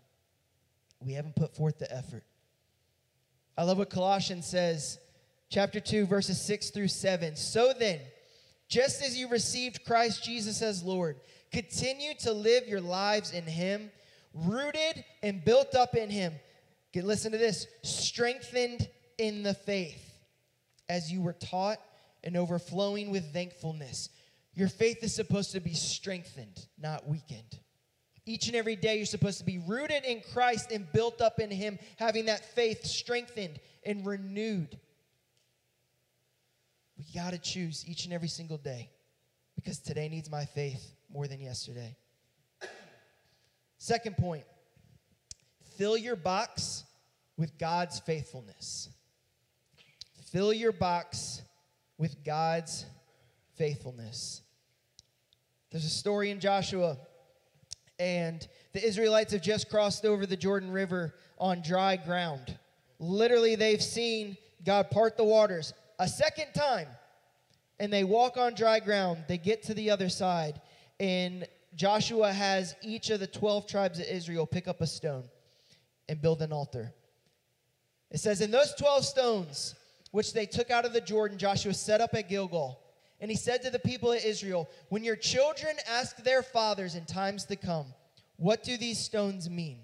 [1.01, 2.25] We haven't put forth the effort.
[3.57, 4.99] I love what Colossians says,
[5.49, 7.37] chapter 2, verses 6 through 7.
[7.37, 8.01] So then,
[8.69, 11.21] just as you received Christ Jesus as Lord,
[11.53, 13.91] continue to live your lives in Him,
[14.45, 16.35] rooted and built up in Him.
[16.93, 20.03] Get, listen to this strengthened in the faith
[20.89, 21.79] as you were taught
[22.23, 24.11] and overflowing with thankfulness.
[24.55, 27.61] Your faith is supposed to be strengthened, not weakened.
[28.25, 31.51] Each and every day, you're supposed to be rooted in Christ and built up in
[31.51, 34.79] Him, having that faith strengthened and renewed.
[36.99, 38.91] We got to choose each and every single day
[39.55, 41.97] because today needs my faith more than yesterday.
[43.79, 44.45] Second point
[45.77, 46.85] fill your box
[47.37, 48.89] with God's faithfulness.
[50.33, 51.43] Fill your box
[51.99, 52.87] with God's
[53.57, 54.43] faithfulness.
[55.71, 56.97] There's a story in Joshua,
[57.99, 62.59] and the Israelites have just crossed over the Jordan River on dry ground.
[62.99, 66.89] Literally, they've seen God part the waters a second time,
[67.79, 69.25] and they walk on dry ground.
[69.29, 70.61] They get to the other side,
[70.99, 71.47] and
[71.77, 75.25] Joshua has each of the 12 tribes of Israel pick up a stone
[76.09, 76.93] and build an altar.
[78.11, 79.75] It says, In those 12 stones,
[80.11, 82.81] which they took out of the Jordan, Joshua set up at Gilgal.
[83.21, 87.05] And he said to the people of Israel, When your children ask their fathers in
[87.05, 87.87] times to come,
[88.37, 89.81] What do these stones mean?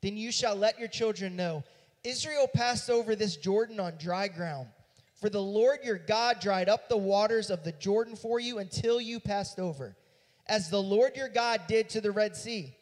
[0.00, 1.64] Then you shall let your children know
[2.04, 4.68] Israel passed over this Jordan on dry ground.
[5.20, 9.00] For the Lord your God dried up the waters of the Jordan for you until
[9.00, 9.96] you passed over,
[10.48, 12.74] as the Lord your God did to the Red Sea,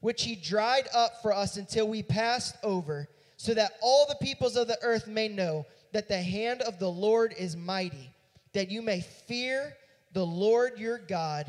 [0.00, 4.56] which he dried up for us until we passed over, so that all the peoples
[4.56, 8.10] of the earth may know that the hand of the Lord is mighty,
[8.52, 9.74] that you may fear
[10.12, 11.46] the Lord your God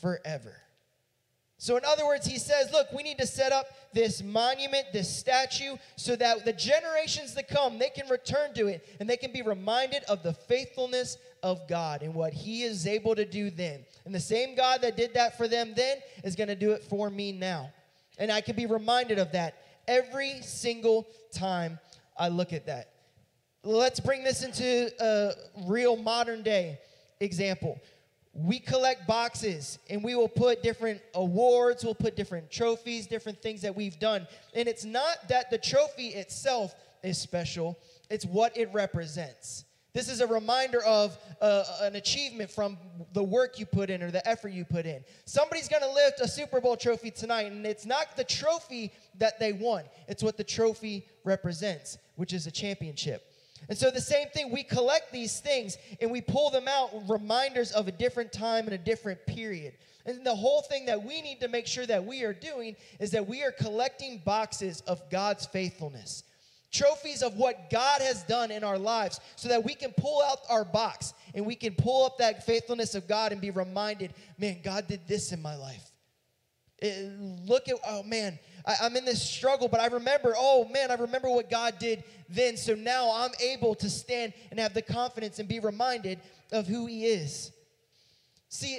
[0.00, 0.54] forever.
[1.56, 5.08] So, in other words, he says, Look, we need to set up this monument, this
[5.08, 9.32] statue, so that the generations that come, they can return to it and they can
[9.32, 13.84] be reminded of the faithfulness of God and what he is able to do then.
[14.06, 16.82] And the same God that did that for them then is going to do it
[16.82, 17.70] for me now.
[18.18, 21.78] And I can be reminded of that every single time
[22.16, 22.90] I look at that.
[23.62, 25.32] Let's bring this into a
[25.66, 26.78] real modern day
[27.20, 27.78] example
[28.34, 33.62] we collect boxes and we will put different awards, we'll put different trophies, different things
[33.62, 34.26] that we've done.
[34.54, 36.74] And it's not that the trophy itself
[37.04, 37.78] is special,
[38.10, 39.64] it's what it represents.
[39.94, 42.76] This is a reminder of uh, an achievement from
[43.12, 45.04] the work you put in or the effort you put in.
[45.24, 49.38] Somebody's going to lift a Super Bowl trophy tonight, and it's not the trophy that
[49.38, 53.30] they won, it's what the trophy represents, which is a championship.
[53.68, 57.70] And so, the same thing, we collect these things and we pull them out, reminders
[57.72, 59.74] of a different time and a different period.
[60.06, 63.12] And the whole thing that we need to make sure that we are doing is
[63.12, 66.24] that we are collecting boxes of God's faithfulness,
[66.74, 70.38] trophies of what God has done in our lives, so that we can pull out
[70.50, 74.58] our box and we can pull up that faithfulness of God and be reminded, man,
[74.62, 75.90] God did this in my life.
[76.78, 80.90] It, look at, oh man, I, I'm in this struggle, but I remember, oh man,
[80.90, 82.56] I remember what God did then.
[82.56, 86.18] So now I'm able to stand and have the confidence and be reminded
[86.52, 87.52] of who He is.
[88.48, 88.78] See,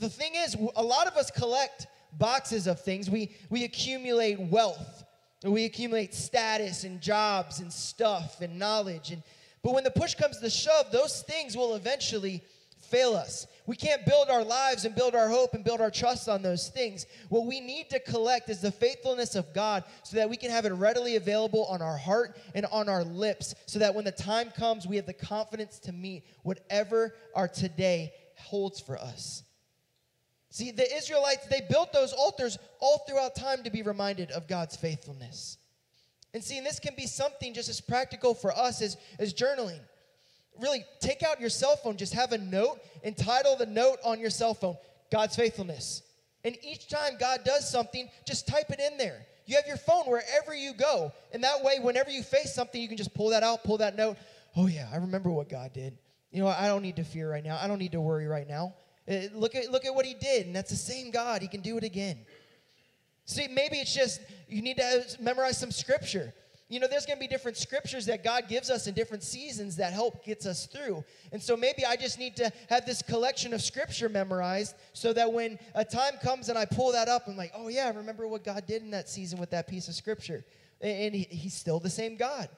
[0.00, 3.08] the thing is, a lot of us collect boxes of things.
[3.10, 5.04] We, we accumulate wealth,
[5.44, 9.10] we accumulate status and jobs and stuff and knowledge.
[9.10, 9.22] And,
[9.62, 12.42] but when the push comes to shove, those things will eventually
[12.80, 13.46] fail us.
[13.66, 16.68] We can't build our lives and build our hope and build our trust on those
[16.68, 17.06] things.
[17.28, 20.64] What we need to collect is the faithfulness of God so that we can have
[20.64, 24.50] it readily available on our heart and on our lips so that when the time
[24.50, 29.42] comes, we have the confidence to meet whatever our today holds for us.
[30.50, 34.76] See, the Israelites, they built those altars all throughout time to be reminded of God's
[34.76, 35.58] faithfulness.
[36.32, 39.80] And see, and this can be something just as practical for us as, as journaling
[40.60, 44.30] really take out your cell phone, just have a note, entitle the note on your
[44.30, 44.76] cell phone,
[45.10, 46.02] God's faithfulness.
[46.44, 49.26] And each time God does something, just type it in there.
[49.46, 51.12] You have your phone wherever you go.
[51.32, 53.96] And that way, whenever you face something, you can just pull that out, pull that
[53.96, 54.18] note.
[54.56, 55.96] Oh, yeah, I remember what God did.
[56.30, 57.58] You know, I don't need to fear right now.
[57.60, 58.74] I don't need to worry right now.
[59.08, 61.40] Uh, look at, look at what he did, and that's the same God.
[61.40, 62.18] He can do it again.
[63.24, 66.32] See, maybe it's just you need to memorize some scripture.
[66.68, 69.76] You know, there's going to be different scriptures that God gives us in different seasons
[69.76, 71.02] that help gets us through.
[71.32, 75.32] And so maybe I just need to have this collection of scripture memorized so that
[75.32, 78.28] when a time comes and I pull that up, I'm like, oh yeah, I remember
[78.28, 80.44] what God did in that season with that piece of scripture.
[80.82, 82.50] And he, he's still the same God.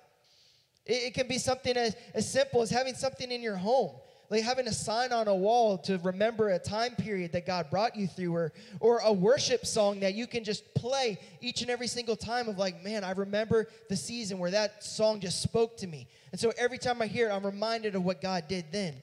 [0.85, 3.93] It, it can be something as, as simple as having something in your home
[4.31, 7.97] like having a sign on a wall to remember a time period that God brought
[7.97, 11.89] you through, or, or a worship song that you can just play each and every
[11.89, 15.87] single time of like, man, I remember the season where that song just spoke to
[15.89, 16.07] me.
[16.31, 19.03] And so every time I hear it, I'm reminded of what God did then.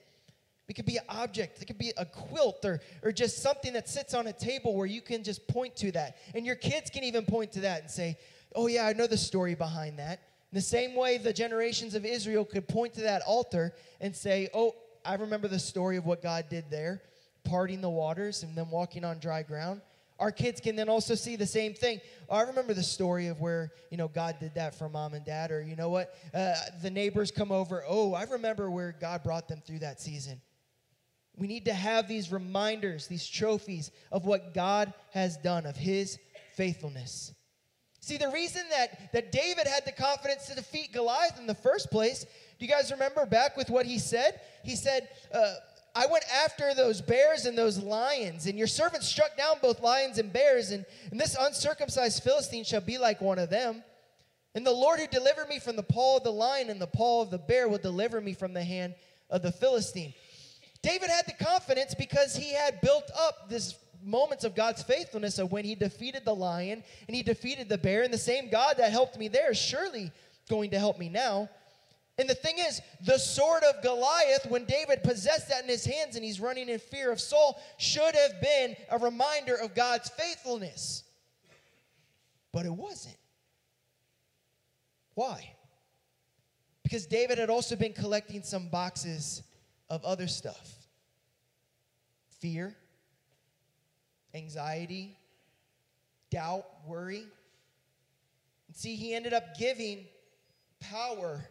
[0.69, 3.87] It could be an object, it could be a quilt or, or just something that
[3.87, 6.17] sits on a table where you can just point to that.
[6.35, 8.17] And your kids can even point to that and say,
[8.55, 10.21] oh, yeah, I know the story behind that.
[10.51, 14.49] In the same way, the generations of Israel could point to that altar and say,
[14.53, 14.73] oh,
[15.07, 17.01] I remember the story of what God did there,
[17.45, 19.79] parting the waters and then walking on dry ground.
[20.19, 22.01] Our kids can then also see the same thing.
[22.29, 25.49] I remember the story of where, you know, God did that for mom and dad,
[25.51, 26.13] or you know what?
[26.33, 27.85] Uh, the neighbors come over.
[27.87, 30.41] Oh, I remember where God brought them through that season.
[31.37, 36.19] We need to have these reminders, these trophies of what God has done, of his
[36.55, 37.33] faithfulness.
[38.01, 41.91] See, the reason that, that David had the confidence to defeat Goliath in the first
[41.91, 42.25] place
[42.59, 44.39] do you guys remember back with what he said?
[44.63, 45.53] He said, uh,
[45.95, 50.19] I went after those bears and those lions, and your servant struck down both lions
[50.19, 53.83] and bears, and, and this uncircumcised Philistine shall be like one of them.
[54.53, 57.21] And the Lord who delivered me from the paw of the lion and the paw
[57.21, 58.95] of the bear will deliver me from the hand
[59.29, 60.13] of the Philistine.
[60.81, 65.51] David had the confidence because he had built up this moments of God's faithfulness of
[65.51, 68.91] when he defeated the lion and he defeated the bear, and the same God that
[68.91, 70.11] helped me there is surely
[70.49, 71.49] going to help me now.
[72.19, 76.15] And the thing is, the sword of Goliath, when David possessed that in his hands
[76.15, 81.03] and he's running in fear of Saul, should have been a reminder of God's faithfulness.
[82.51, 83.17] But it wasn't.
[85.13, 85.53] Why?
[86.81, 89.43] Because David had also been collecting some boxes
[89.89, 90.73] of other stuff
[92.39, 92.75] fear,
[94.33, 95.17] anxiety,
[96.29, 97.25] doubt, worry.
[98.67, 100.05] And see, he ended up giving
[100.79, 101.43] power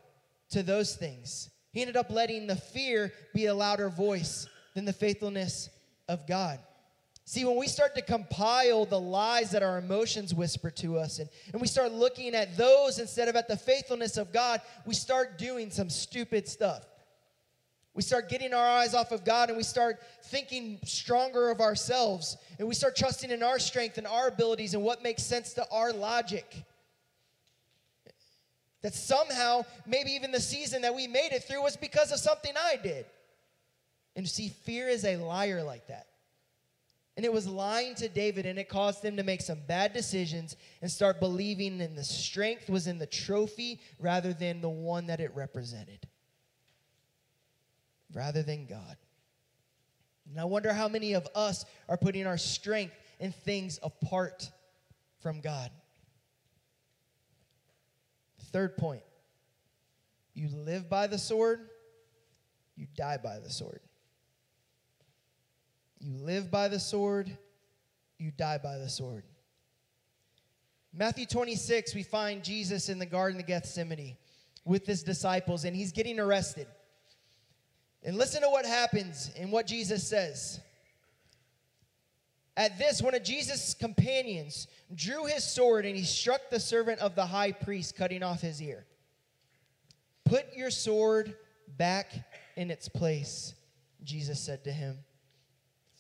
[0.51, 1.51] to those things.
[1.73, 5.69] He ended up letting the fear be a louder voice than the faithfulness
[6.09, 6.59] of God.
[7.29, 11.29] See, when we start to compile the lies that our emotions whisper to us and,
[11.53, 15.37] and we start looking at those instead of at the faithfulness of God, we start
[15.37, 16.87] doing some stupid stuff.
[17.95, 22.37] We start getting our eyes off of God and we start thinking stronger of ourselves
[22.61, 25.67] and we start trusting in our strength and our abilities and what makes sense to
[25.71, 26.65] our logic.
[28.83, 32.53] That somehow, maybe even the season that we made it through was because of something
[32.57, 33.07] I did.
[34.14, 36.07] And see, fear is a liar like that.
[37.16, 40.55] And it was lying to David, and it caused him to make some bad decisions
[40.83, 45.20] and start believing in the strength was in the trophy rather than the one that
[45.20, 46.07] it represented,
[48.12, 48.97] rather than God.
[50.29, 54.51] And I wonder how many of us are putting our strength in things apart
[55.20, 55.70] from God.
[58.53, 59.03] Third point
[60.35, 61.69] you live by the sword,
[62.77, 63.81] you die by the sword.
[65.99, 67.37] You live by the sword,
[68.19, 69.25] you die by the sword.
[70.93, 74.17] Matthew 26, we find Jesus in the Garden of Gethsemane
[74.65, 76.67] with his disciples, and he's getting arrested.
[78.03, 80.61] And listen to what happens and what Jesus says.
[82.57, 87.15] At this, one of Jesus' companions drew his sword and he struck the servant of
[87.15, 88.87] the high priest, cutting off his ear.
[90.25, 91.35] Put your sword
[91.77, 92.13] back
[92.57, 93.55] in its place,
[94.03, 94.99] Jesus said to him.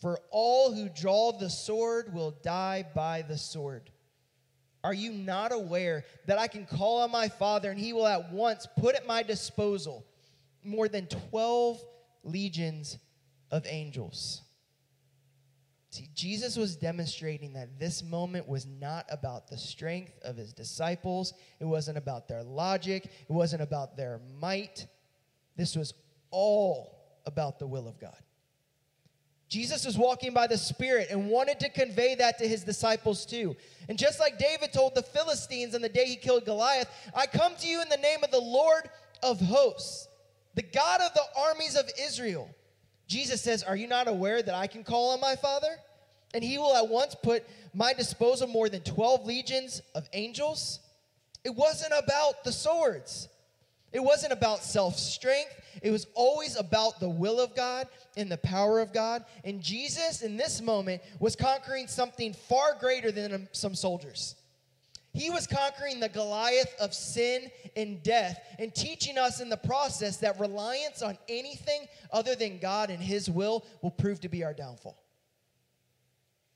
[0.00, 3.90] For all who draw the sword will die by the sword.
[4.82, 8.32] Are you not aware that I can call on my Father and he will at
[8.32, 10.06] once put at my disposal
[10.62, 11.84] more than 12
[12.22, 12.98] legions
[13.50, 14.42] of angels?
[15.90, 21.32] See, Jesus was demonstrating that this moment was not about the strength of his disciples,
[21.60, 24.86] it wasn't about their logic, it wasn't about their might.
[25.56, 25.94] This was
[26.30, 28.16] all about the will of God.
[29.48, 33.56] Jesus was walking by the Spirit and wanted to convey that to his disciples too.
[33.88, 37.54] And just like David told the Philistines on the day he killed Goliath, I come
[37.60, 38.90] to you in the name of the Lord
[39.22, 40.08] of hosts,
[40.56, 42.50] the God of the armies of Israel.
[43.06, 45.76] Jesus says, Are you not aware that I can call on my Father?
[46.34, 50.80] And he will at once put my disposal more than 12 legions of angels?
[51.44, 53.28] It wasn't about the swords.
[53.92, 55.60] It wasn't about self strength.
[55.82, 57.86] It was always about the will of God
[58.16, 59.24] and the power of God.
[59.44, 64.34] And Jesus, in this moment, was conquering something far greater than some soldiers.
[65.16, 70.18] He was conquering the Goliath of sin and death and teaching us in the process
[70.18, 74.52] that reliance on anything other than God and His will will prove to be our
[74.52, 75.02] downfall.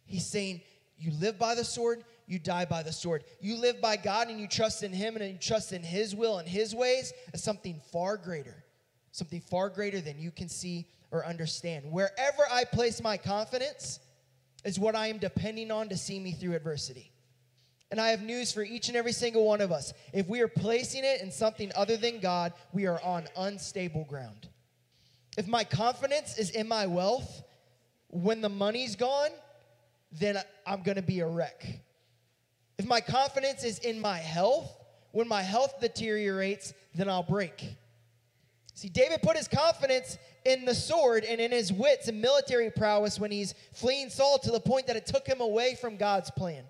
[0.05, 0.61] He's saying,
[0.99, 3.25] You live by the sword, you die by the sword.
[3.41, 6.37] You live by God and you trust in Him and you trust in His will
[6.37, 8.63] and His ways as something far greater,
[9.11, 11.91] something far greater than you can see or understand.
[11.91, 14.01] Wherever I place my confidence
[14.67, 17.11] is what I am depending on to see me through adversity.
[17.91, 19.93] And I have news for each and every single one of us.
[20.13, 24.49] If we are placing it in something other than God, we are on unstable ground.
[25.37, 27.43] If my confidence is in my wealth,
[28.09, 29.31] when the money's gone,
[30.13, 31.67] then I'm gonna be a wreck.
[32.79, 34.77] If my confidence is in my health,
[35.13, 37.77] when my health deteriorates, then I'll break.
[38.75, 43.19] See, David put his confidence in the sword and in his wits and military prowess
[43.19, 46.65] when he's fleeing Saul to the point that it took him away from God's plan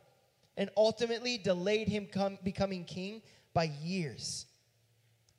[0.61, 3.23] and ultimately delayed him come, becoming king
[3.55, 4.45] by years.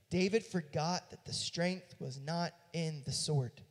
[0.09, 3.61] David forgot that the strength was not in the sword.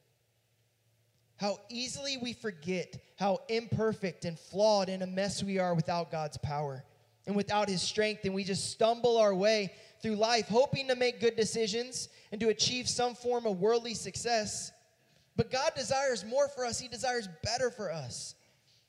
[1.38, 6.38] How easily we forget how imperfect and flawed and a mess we are without God's
[6.38, 6.84] power
[7.26, 9.72] and without his strength, and we just stumble our way
[10.02, 14.70] through life hoping to make good decisions and to achieve some form of worldly success.
[15.34, 18.36] But God desires more for us, He desires better for us.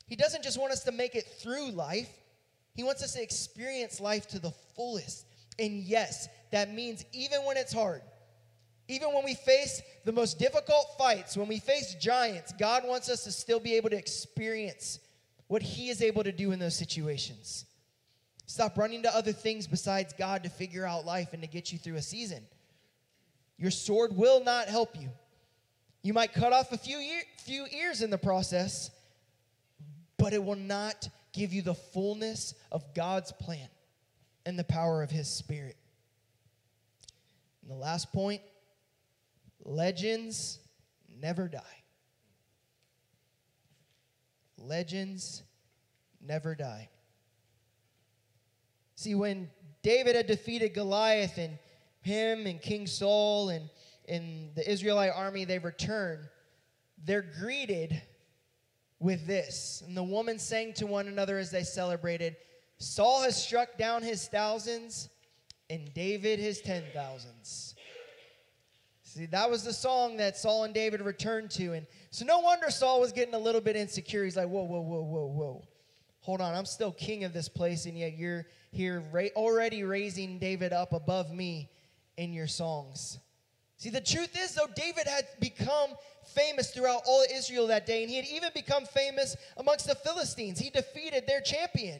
[0.05, 2.21] He doesn't just want us to make it through life,
[2.74, 5.26] He wants us to experience life to the fullest
[5.60, 8.02] And yes, that means even when it's hard,
[8.88, 13.24] even when we face the most difficult fights, when we face giants, God wants us
[13.24, 15.00] to still be able to experience
[15.48, 17.66] what He is able to do in those situations.
[18.48, 21.78] Stop running to other things besides God to figure out life and to get you
[21.78, 22.44] through a season.
[23.58, 25.10] Your sword will not help you.
[26.04, 28.90] You might cut off a few, year, few ears in the process,
[30.18, 33.68] but it will not give you the fullness of God's plan
[34.46, 35.78] and the power of His Spirit.
[37.62, 38.42] And the last point
[39.64, 40.60] legends
[41.20, 41.62] never die.
[44.58, 45.44] Legends
[46.22, 46.90] never die.
[48.96, 49.50] See, when
[49.82, 51.58] David had defeated Goliath and
[52.02, 53.70] him and King Saul and,
[54.08, 56.30] and the Israelite army, they return,
[57.04, 58.02] they're greeted
[59.02, 59.84] with this.
[59.86, 62.38] And the woman sang to one another as they celebrated
[62.82, 65.08] Saul has struck down his thousands,
[65.70, 67.76] and David his ten thousands.
[69.04, 71.74] See, that was the song that Saul and David returned to.
[71.74, 74.24] And so no wonder Saul was getting a little bit insecure.
[74.24, 75.64] He's like, whoa, whoa, whoa, whoa, whoa.
[76.22, 80.39] Hold on, I'm still king of this place, and yet you're here ra- already raising
[80.39, 81.70] David up above me
[82.18, 83.20] in your songs.
[83.82, 85.90] See, the truth is, though, David had become
[86.36, 90.60] famous throughout all Israel that day, and he had even become famous amongst the Philistines.
[90.60, 92.00] He defeated their champion.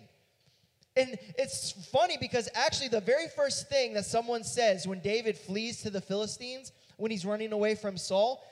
[0.96, 5.82] And it's funny because actually, the very first thing that someone says when David flees
[5.82, 8.44] to the Philistines, when he's running away from Saul,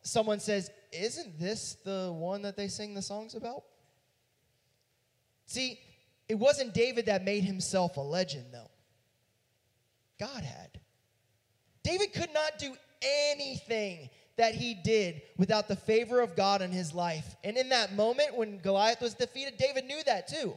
[0.00, 3.64] someone says, Isn't this the one that they sing the songs about?
[5.44, 5.78] See,
[6.26, 8.70] it wasn't David that made himself a legend, though.
[10.18, 10.80] God had.
[11.82, 16.94] David could not do anything that he did without the favor of God in his
[16.94, 17.36] life.
[17.42, 20.56] And in that moment when Goliath was defeated, David knew that too.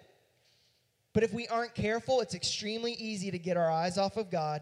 [1.13, 4.61] But if we aren't careful, it's extremely easy to get our eyes off of God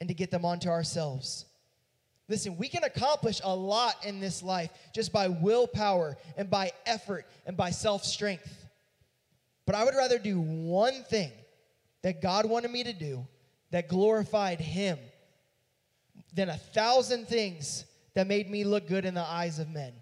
[0.00, 1.46] and to get them onto ourselves.
[2.28, 7.26] Listen, we can accomplish a lot in this life just by willpower and by effort
[7.46, 8.66] and by self strength.
[9.66, 11.32] But I would rather do one thing
[12.02, 13.26] that God wanted me to do
[13.70, 14.98] that glorified Him
[16.34, 19.92] than a thousand things that made me look good in the eyes of men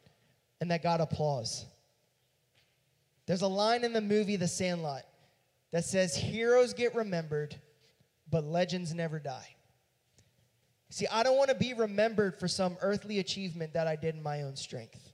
[0.61, 1.65] and that got applause.
[3.27, 5.03] There's a line in the movie The Sandlot
[5.71, 7.55] that says, Heroes get remembered,
[8.31, 9.55] but legends never die.
[10.91, 14.23] See, I don't want to be remembered for some earthly achievement that I did in
[14.23, 15.13] my own strength.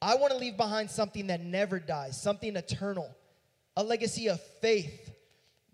[0.00, 3.14] I want to leave behind something that never dies, something eternal,
[3.76, 5.12] a legacy of faith,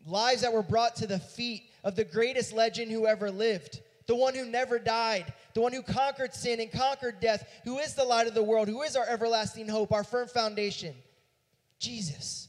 [0.04, 4.16] lives that were brought to the feet of the greatest legend who ever lived, the
[4.16, 8.04] one who never died, the one who conquered sin and conquered death, who is the
[8.04, 10.94] light of the world, who is our everlasting hope, our firm foundation,
[11.78, 12.48] Jesus,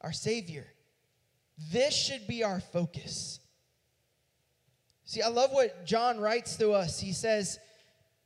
[0.00, 0.66] our Savior.
[1.72, 3.38] This should be our focus.
[5.04, 6.98] See, I love what John writes to us.
[7.00, 7.60] He says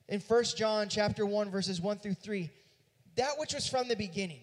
[0.09, 2.51] in 1 John chapter 1 verses 1 through 3,
[3.17, 4.41] that which was from the beginning,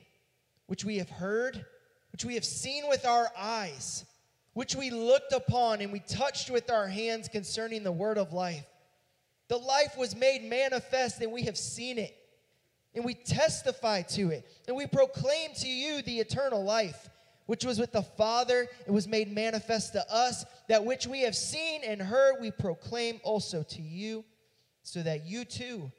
[0.68, 1.66] which we have heard,
[2.12, 4.06] which we have seen with our eyes,
[4.60, 8.66] which we looked upon and we touched with our hands concerning the word of life.
[9.48, 12.14] The life was made manifest and we have seen it.
[12.94, 14.46] And we testify to it.
[14.68, 17.08] And we proclaim to you the eternal life,
[17.46, 20.44] which was with the Father and was made manifest to us.
[20.68, 24.26] That which we have seen and heard, we proclaim also to you,
[24.84, 25.90] so that you too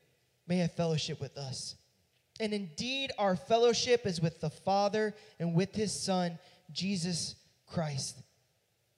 [0.46, 1.76] may have fellowship with us.
[2.40, 6.38] And indeed, our fellowship is with the Father and with his Son,
[6.70, 7.36] Jesus
[7.66, 8.20] Christ.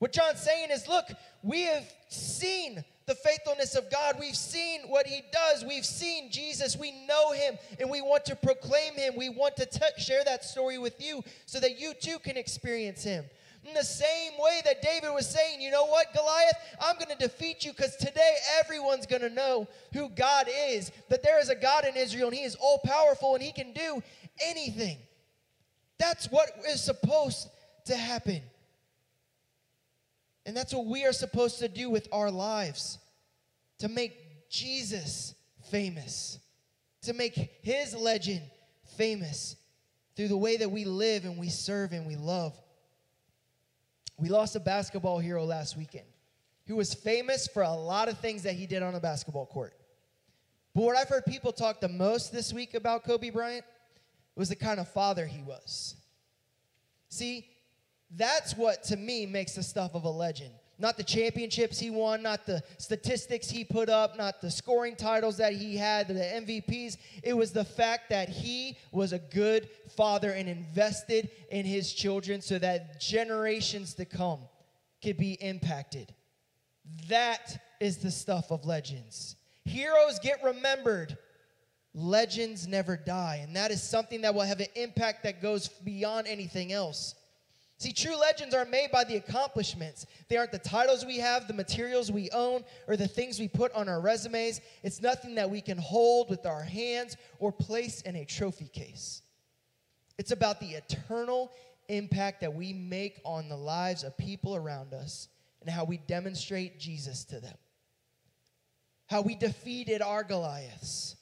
[0.03, 1.05] What John's saying is look,
[1.45, 4.17] we have seen the faithfulness of God.
[4.19, 5.65] We've seen what he does.
[5.65, 6.77] We've seen Jesus.
[6.77, 9.15] We know him and we want to proclaim him.
[9.17, 13.05] We want to t- share that story with you so that you too can experience
[13.05, 13.25] him.
[13.65, 17.29] In the same way that David was saying, you know what, Goliath, I'm going to
[17.29, 21.55] defeat you because today everyone's going to know who God is, that there is a
[21.55, 24.03] God in Israel and he is all powerful and he can do
[24.45, 24.99] anything.
[26.01, 27.51] That's what is supposed
[27.85, 28.43] to happen.
[30.45, 32.99] And that's what we are supposed to do with our lives
[33.79, 35.35] to make Jesus
[35.71, 36.39] famous,
[37.03, 38.43] to make his legend
[38.97, 39.57] famous
[40.17, 42.55] through the way that we live and we serve and we love.
[44.19, 46.07] We lost a basketball hero last weekend
[46.67, 49.75] who was famous for a lot of things that he did on a basketball court.
[50.75, 53.65] But what I've heard people talk the most this week about Kobe Bryant
[54.37, 55.97] was the kind of father he was.
[57.09, 57.47] See,
[58.17, 60.53] that's what to me makes the stuff of a legend.
[60.79, 65.37] Not the championships he won, not the statistics he put up, not the scoring titles
[65.37, 66.97] that he had, the MVPs.
[67.23, 72.41] It was the fact that he was a good father and invested in his children
[72.41, 74.41] so that generations to come
[75.03, 76.13] could be impacted.
[77.09, 79.37] That is the stuff of legends.
[79.65, 81.17] Heroes get remembered,
[81.95, 83.41] legends never die.
[83.47, 87.15] And that is something that will have an impact that goes beyond anything else.
[87.83, 90.07] See, true legends aren't made by the accomplishments.
[90.29, 93.73] They aren't the titles we have, the materials we own, or the things we put
[93.73, 94.61] on our resumes.
[94.85, 99.23] It's nothing that we can hold with our hands or place in a trophy case.
[100.17, 101.51] It's about the eternal
[101.89, 105.27] impact that we make on the lives of people around us
[105.61, 107.57] and how we demonstrate Jesus to them.
[109.07, 111.17] How we defeated our Goliaths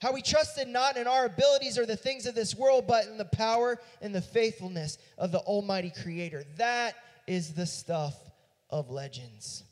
[0.00, 3.18] how we trusted not in our abilities or the things of this world, but in
[3.18, 6.44] the power and the faithfulness of the Almighty Creator.
[6.56, 6.94] That
[7.26, 8.14] is the stuff
[8.70, 9.64] of legends.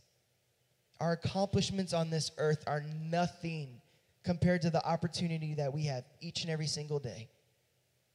[1.01, 3.81] Our accomplishments on this earth are nothing
[4.25, 7.29] compared to the opportunity that we have each and every single day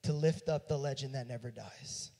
[0.03, 2.11] to lift up the legend that never dies.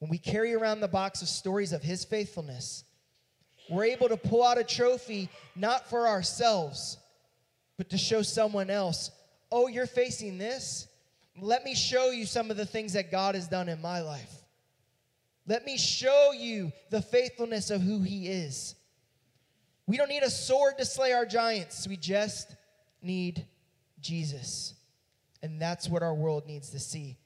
[0.00, 2.84] When we carry around the box of stories of His faithfulness,
[3.70, 6.98] we're able to pull out a trophy not for ourselves
[7.80, 9.10] but to show someone else,
[9.50, 10.86] oh, you're facing this?
[11.40, 14.30] Let me show you some of the things that God has done in my life.
[15.46, 18.74] Let me show you the faithfulness of who He is.
[19.86, 22.54] We don't need a sword to slay our giants, we just
[23.00, 23.46] need
[24.02, 24.74] Jesus.
[25.42, 27.16] And that's what our world needs to see.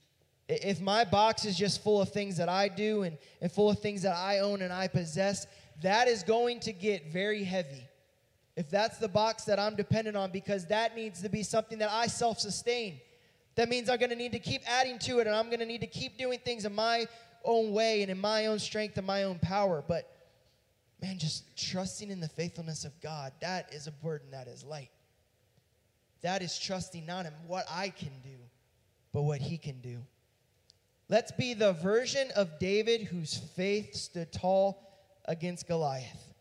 [0.48, 3.80] If my box is just full of things that I do and, and full of
[3.80, 5.48] things that I own and I possess,
[5.82, 7.88] that is going to get very heavy
[8.56, 11.90] if that's the box that I'm dependent on, because that needs to be something that
[11.90, 13.00] I self sustain.
[13.56, 15.66] That means I'm going to need to keep adding to it, and I'm going to
[15.66, 17.06] need to keep doing things in my
[17.44, 19.82] own way and in my own strength and my own power.
[19.86, 20.10] But
[21.00, 24.90] man, just trusting in the faithfulness of God, that is a burden that is light.
[26.22, 28.36] That is trusting not in what I can do,
[29.12, 29.98] but what He can do.
[31.08, 34.80] Let's be the version of David whose faith stood tall
[35.26, 36.33] against Goliath.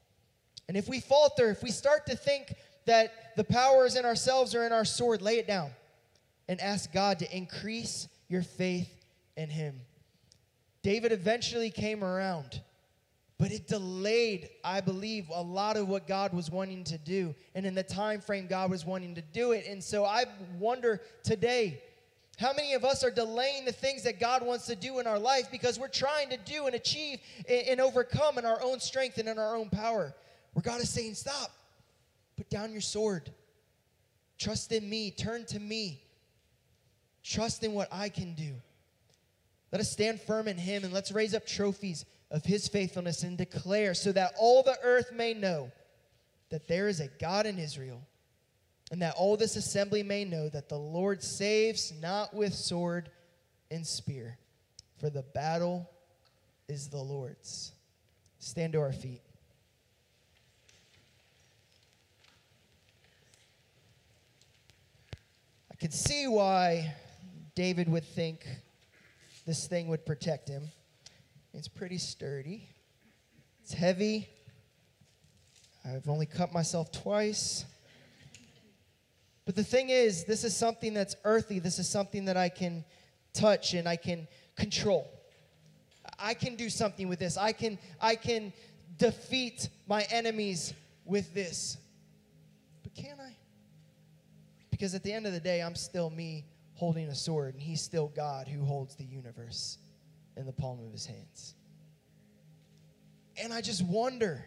[0.68, 2.54] And if we falter, if we start to think
[2.86, 5.72] that the power is in ourselves or in our sword, lay it down
[6.48, 8.90] and ask God to increase your faith
[9.38, 9.80] in Him.
[10.82, 12.62] David eventually came around,
[13.38, 17.66] but it delayed, I believe, a lot of what God was wanting to do, and
[17.66, 19.66] in the time frame God was wanting to do it.
[19.68, 20.26] And so I
[20.60, 21.82] wonder today,
[22.38, 25.20] how many of us are delaying the things that God wants to do in our
[25.20, 29.30] life because we're trying to do and achieve and overcome in our own strength and
[29.30, 30.14] in our own power?
[30.54, 31.52] Where God is saying, Stop,
[32.38, 33.30] put down your sword.
[34.38, 36.02] Trust in me, turn to me.
[37.24, 38.54] Trust in what I can do.
[39.72, 43.38] Let us stand firm in Him and let's raise up trophies of His faithfulness and
[43.38, 45.72] declare so that all the earth may know
[46.50, 48.02] that there is a God in Israel
[48.92, 53.10] and that all this assembly may know that the Lord saves not with sword
[53.72, 54.38] and spear,
[55.00, 55.90] for the battle
[56.68, 57.72] is the Lord's.
[58.38, 59.22] Stand to our feet.
[65.84, 66.96] Can see why
[67.56, 68.48] David would think
[69.46, 70.72] this thing would protect him.
[71.54, 72.70] It's pretty sturdy,
[73.62, 74.30] it's heavy.
[75.84, 77.66] I've only cut myself twice.
[79.44, 81.60] But the thing is, this is something that's earthy.
[81.60, 82.86] This is something that I can
[83.34, 84.26] touch and I can
[84.56, 85.06] control.
[86.18, 87.36] I can do something with this.
[87.36, 88.54] I can I can
[88.98, 90.74] defeat my enemies
[91.04, 91.76] with this.
[92.84, 93.36] But can I?
[94.84, 97.82] Because at the end of the day, I'm still me holding a sword, and he's
[97.82, 99.78] still God who holds the universe
[100.36, 101.56] in the palm of his hands.
[103.42, 104.46] And I just wonder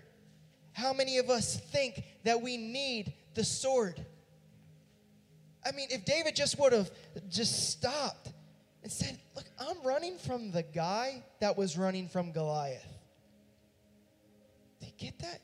[0.75, 4.05] how many of us think that we need the sword?
[5.65, 6.91] I mean, if David just would have
[7.31, 8.31] just stopped
[8.83, 12.85] and said, Look, I'm running from the guy that was running from Goliath.
[14.81, 15.41] Did you get that?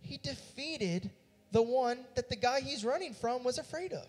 [0.00, 1.12] He defeated
[1.52, 4.06] the one that the guy he's running from was afraid of.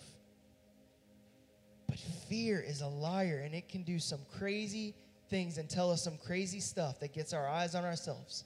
[1.87, 4.93] But fear is a liar and it can do some crazy
[5.29, 8.43] things and tell us some crazy stuff that gets our eyes on ourselves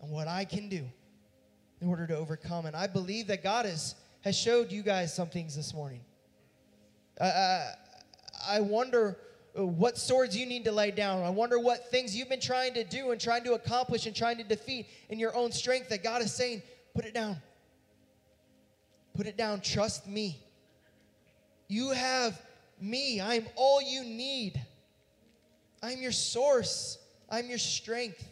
[0.00, 0.84] and what I can do
[1.80, 2.66] in order to overcome.
[2.66, 6.00] And I believe that God has, has showed you guys some things this morning.
[7.20, 7.72] Uh,
[8.46, 9.18] I wonder
[9.54, 11.22] what swords you need to lay down.
[11.22, 14.36] I wonder what things you've been trying to do and trying to accomplish and trying
[14.38, 16.62] to defeat in your own strength that God is saying,
[16.94, 17.36] put it down.
[19.14, 19.60] Put it down.
[19.60, 20.42] Trust me.
[21.68, 22.40] You have
[22.80, 23.20] me.
[23.20, 24.60] I'm all you need.
[25.82, 26.98] I'm your source.
[27.30, 28.26] I'm your strength.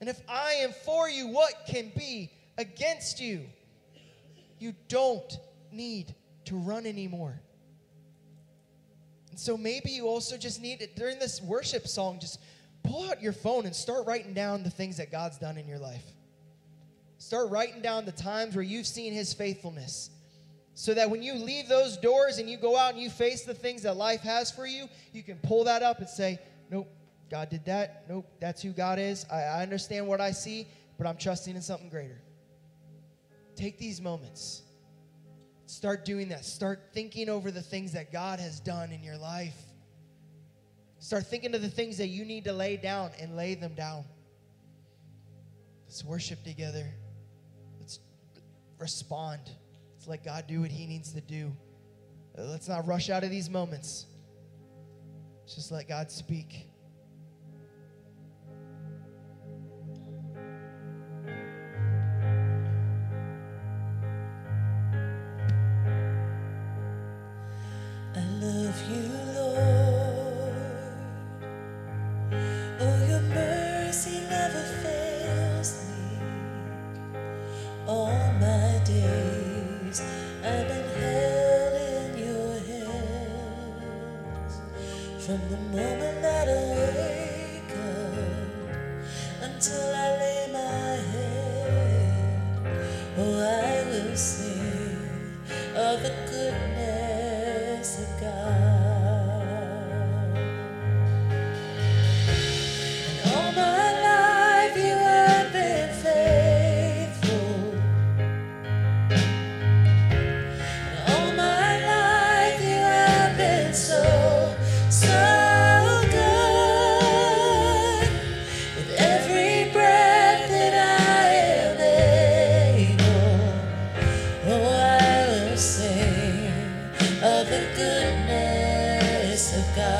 [0.00, 3.42] And if I am for you, what can be against you?
[4.58, 5.38] You don't
[5.70, 6.14] need
[6.46, 7.40] to run anymore.
[9.30, 12.38] And so maybe you also just need it during this worship song, just
[12.82, 15.78] pull out your phone and start writing down the things that God's done in your
[15.78, 16.04] life.
[17.22, 20.10] Start writing down the times where you've seen his faithfulness
[20.74, 23.54] so that when you leave those doors and you go out and you face the
[23.54, 26.88] things that life has for you, you can pull that up and say, Nope,
[27.30, 28.06] God did that.
[28.08, 29.24] Nope, that's who God is.
[29.30, 30.66] I, I understand what I see,
[30.98, 32.20] but I'm trusting in something greater.
[33.54, 34.62] Take these moments.
[35.66, 36.44] Start doing that.
[36.44, 39.56] Start thinking over the things that God has done in your life.
[40.98, 44.04] Start thinking of the things that you need to lay down and lay them down.
[45.86, 46.92] Let's worship together
[48.82, 49.40] respond.
[49.94, 51.52] Let's let God do what He needs to do.
[52.36, 54.06] Let's not rush out of these moments.
[55.40, 56.66] Let's just let God speak.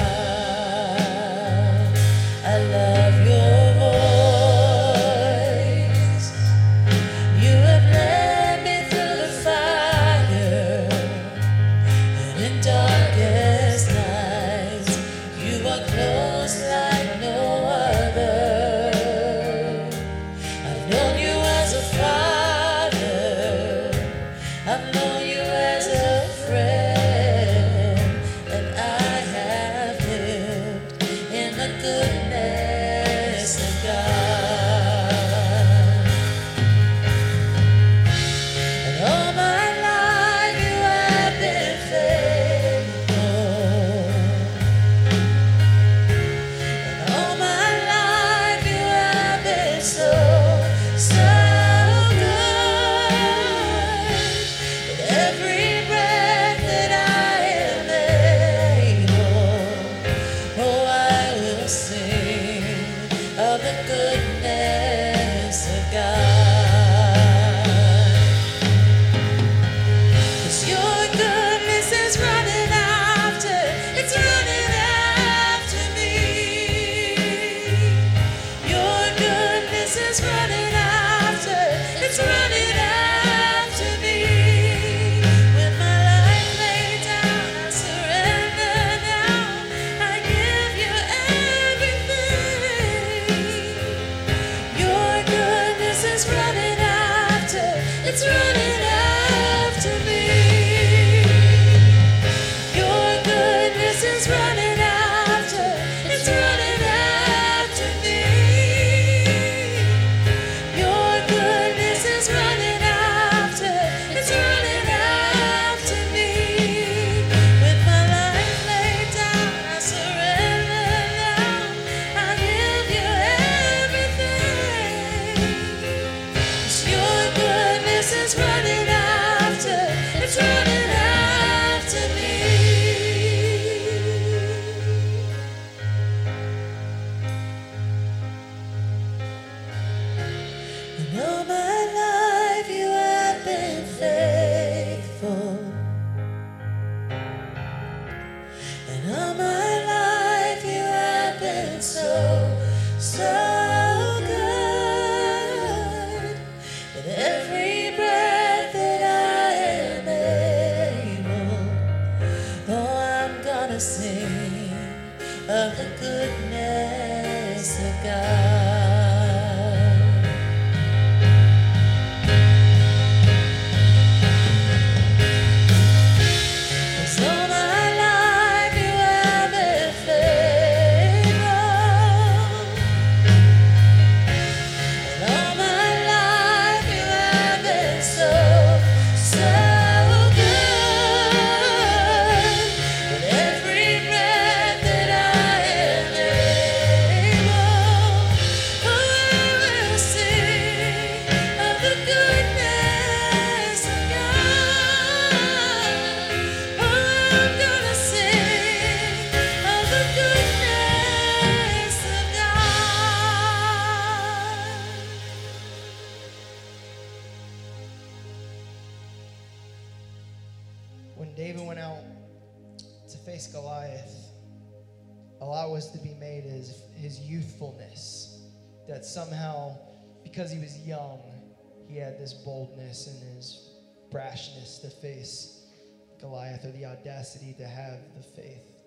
[0.02, 0.31] love.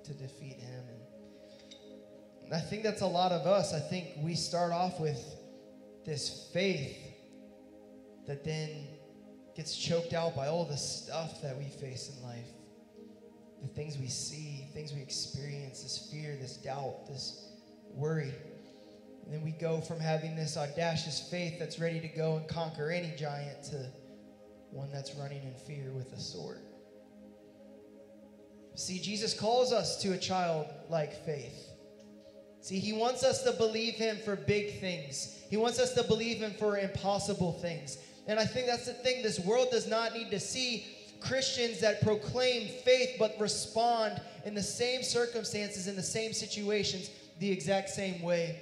[0.05, 0.83] To defeat him.
[2.45, 3.73] And I think that's a lot of us.
[3.73, 5.19] I think we start off with
[6.05, 6.97] this faith
[8.27, 8.87] that then
[9.55, 12.45] gets choked out by all the stuff that we face in life
[13.61, 17.49] the things we see, things we experience, this fear, this doubt, this
[17.93, 18.33] worry.
[19.23, 22.91] And then we go from having this audacious faith that's ready to go and conquer
[22.91, 23.87] any giant to
[24.69, 26.59] one that's running in fear with a sword.
[28.75, 31.69] See, Jesus calls us to a childlike faith.
[32.61, 35.39] See, he wants us to believe him for big things.
[35.49, 37.97] He wants us to believe him for impossible things.
[38.27, 39.21] And I think that's the thing.
[39.21, 40.85] This world does not need to see
[41.21, 47.51] Christians that proclaim faith but respond in the same circumstances, in the same situations, the
[47.51, 48.61] exact same way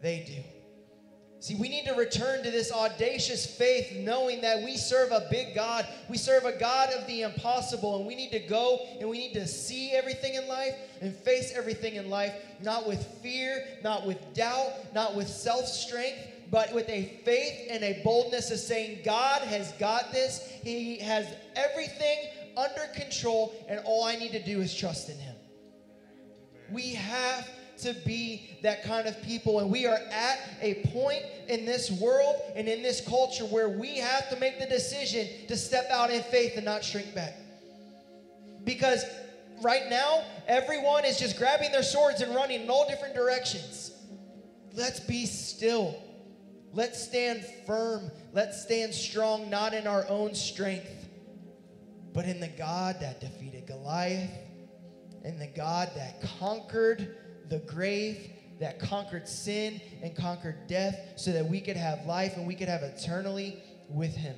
[0.00, 0.59] they do.
[1.40, 5.54] See, we need to return to this audacious faith, knowing that we serve a big
[5.54, 5.86] God.
[6.10, 9.32] We serve a God of the impossible, and we need to go and we need
[9.32, 14.18] to see everything in life and face everything in life, not with fear, not with
[14.34, 16.18] doubt, not with self strength,
[16.50, 20.46] but with a faith and a boldness of saying, God has got this.
[20.62, 21.26] He has
[21.56, 22.18] everything
[22.54, 25.36] under control, and all I need to do is trust in Him.
[26.70, 27.48] We have
[27.80, 29.60] to be that kind of people.
[29.60, 33.98] And we are at a point in this world and in this culture where we
[33.98, 37.34] have to make the decision to step out in faith and not shrink back.
[38.64, 39.04] Because
[39.62, 43.92] right now, everyone is just grabbing their swords and running in all different directions.
[44.74, 45.96] Let's be still.
[46.72, 48.10] Let's stand firm.
[48.32, 51.08] Let's stand strong, not in our own strength,
[52.12, 54.30] but in the God that defeated Goliath,
[55.24, 57.16] and the God that conquered
[57.50, 62.46] the grave, that conquered sin and conquered death, so that we could have life and
[62.46, 64.36] we could have eternally with Him.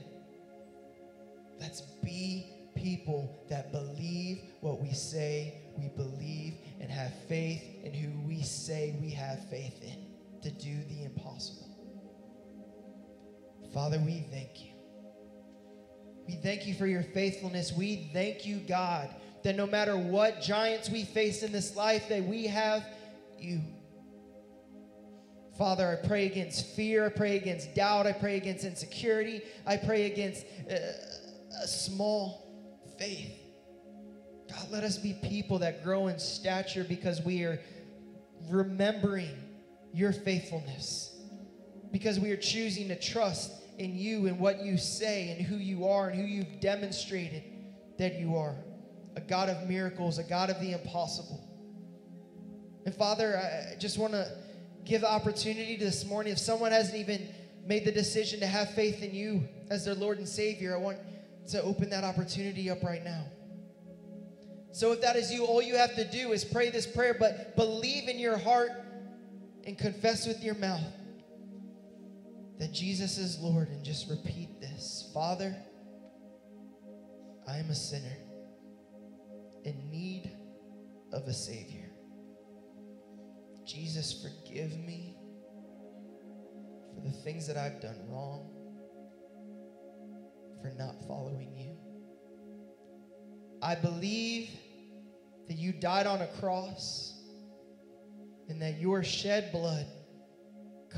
[1.60, 8.10] Let's be people that believe what we say we believe and have faith in who
[8.26, 10.06] we say we have faith in
[10.42, 11.68] to do the impossible.
[13.72, 14.72] Father, we thank you.
[16.26, 17.72] We thank you for your faithfulness.
[17.72, 19.08] We thank you, God,
[19.44, 22.84] that no matter what giants we face in this life, that we have
[23.42, 23.60] you.
[25.58, 27.06] Father, I pray against fear.
[27.06, 28.06] I pray against doubt.
[28.06, 29.42] I pray against insecurity.
[29.66, 30.74] I pray against uh,
[31.62, 32.42] a small
[32.98, 33.38] faith.
[34.48, 37.60] God, let us be people that grow in stature because we are
[38.48, 39.36] remembering
[39.92, 41.14] your faithfulness,
[41.90, 45.86] because we are choosing to trust in you and what you say and who you
[45.86, 47.42] are and who you've demonstrated
[47.98, 48.56] that you are
[49.16, 51.51] a God of miracles, a God of the impossible.
[52.84, 54.30] And Father, I just want to
[54.84, 56.32] give the opportunity this morning.
[56.32, 57.28] If someone hasn't even
[57.66, 60.98] made the decision to have faith in you as their Lord and Savior, I want
[61.48, 63.24] to open that opportunity up right now.
[64.72, 67.56] So if that is you, all you have to do is pray this prayer, but
[67.56, 68.70] believe in your heart
[69.64, 70.80] and confess with your mouth
[72.58, 75.54] that Jesus is Lord and just repeat this Father,
[77.46, 78.16] I am a sinner
[79.64, 80.32] in need
[81.12, 81.81] of a Savior.
[83.64, 85.16] Jesus, forgive me
[86.94, 88.50] for the things that I've done wrong,
[90.60, 91.76] for not following you.
[93.62, 94.50] I believe
[95.48, 97.14] that you died on a cross
[98.48, 99.86] and that your shed blood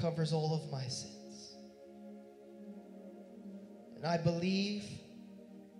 [0.00, 1.56] covers all of my sins.
[3.96, 4.84] And I believe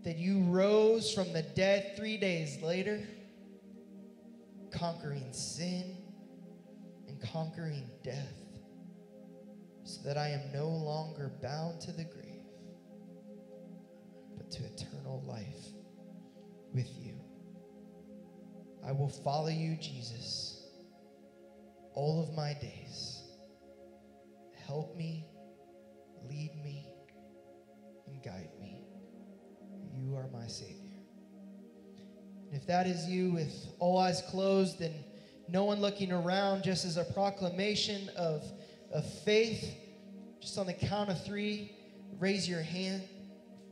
[0.05, 3.01] that you rose from the dead three days later,
[4.71, 6.04] conquering sin
[7.33, 8.43] conquering death,
[9.85, 12.45] so that I am no longer bound to the grave,
[14.37, 15.73] but to eternal life
[16.73, 17.21] with you.
[18.87, 20.67] I will follow you, Jesus,
[21.95, 23.23] all of my days.
[24.67, 25.27] Help me,
[26.29, 26.89] lead me,
[28.07, 28.85] and guide me.
[29.93, 30.81] You are my Savior.
[32.47, 34.95] And if that is you with all eyes closed and
[35.49, 38.45] no one looking around, just as a proclamation of,
[38.93, 39.75] of faith,
[40.41, 41.73] just on the count of three,
[42.19, 43.03] raise your hand.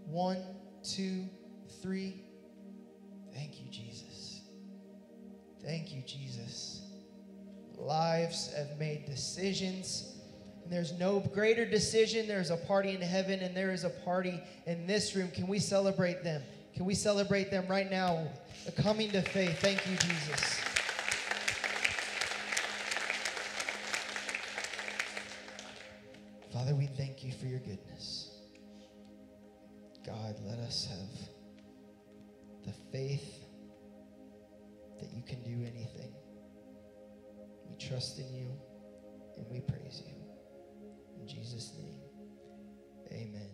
[0.06, 0.38] One,
[0.82, 1.28] two,
[1.80, 2.22] three.
[3.32, 4.40] Thank you, Jesus.
[5.64, 6.82] Thank you, Jesus.
[7.76, 10.16] Lives have made decisions.
[10.64, 12.28] And there's no greater decision.
[12.28, 15.30] There's a party in heaven, and there is a party in this room.
[15.30, 16.42] Can we celebrate them
[16.74, 18.26] Can we celebrate them right now?
[18.76, 19.58] Coming to faith.
[19.60, 20.71] Thank you, Jesus.
[26.52, 28.30] Father, we thank you for your goodness.
[30.04, 31.28] God, let us have
[32.66, 33.44] the faith
[35.00, 36.12] that you can do anything.
[37.66, 38.50] We trust in you
[39.38, 40.14] and we praise you.
[41.20, 42.00] In Jesus' name,
[43.10, 43.50] amen.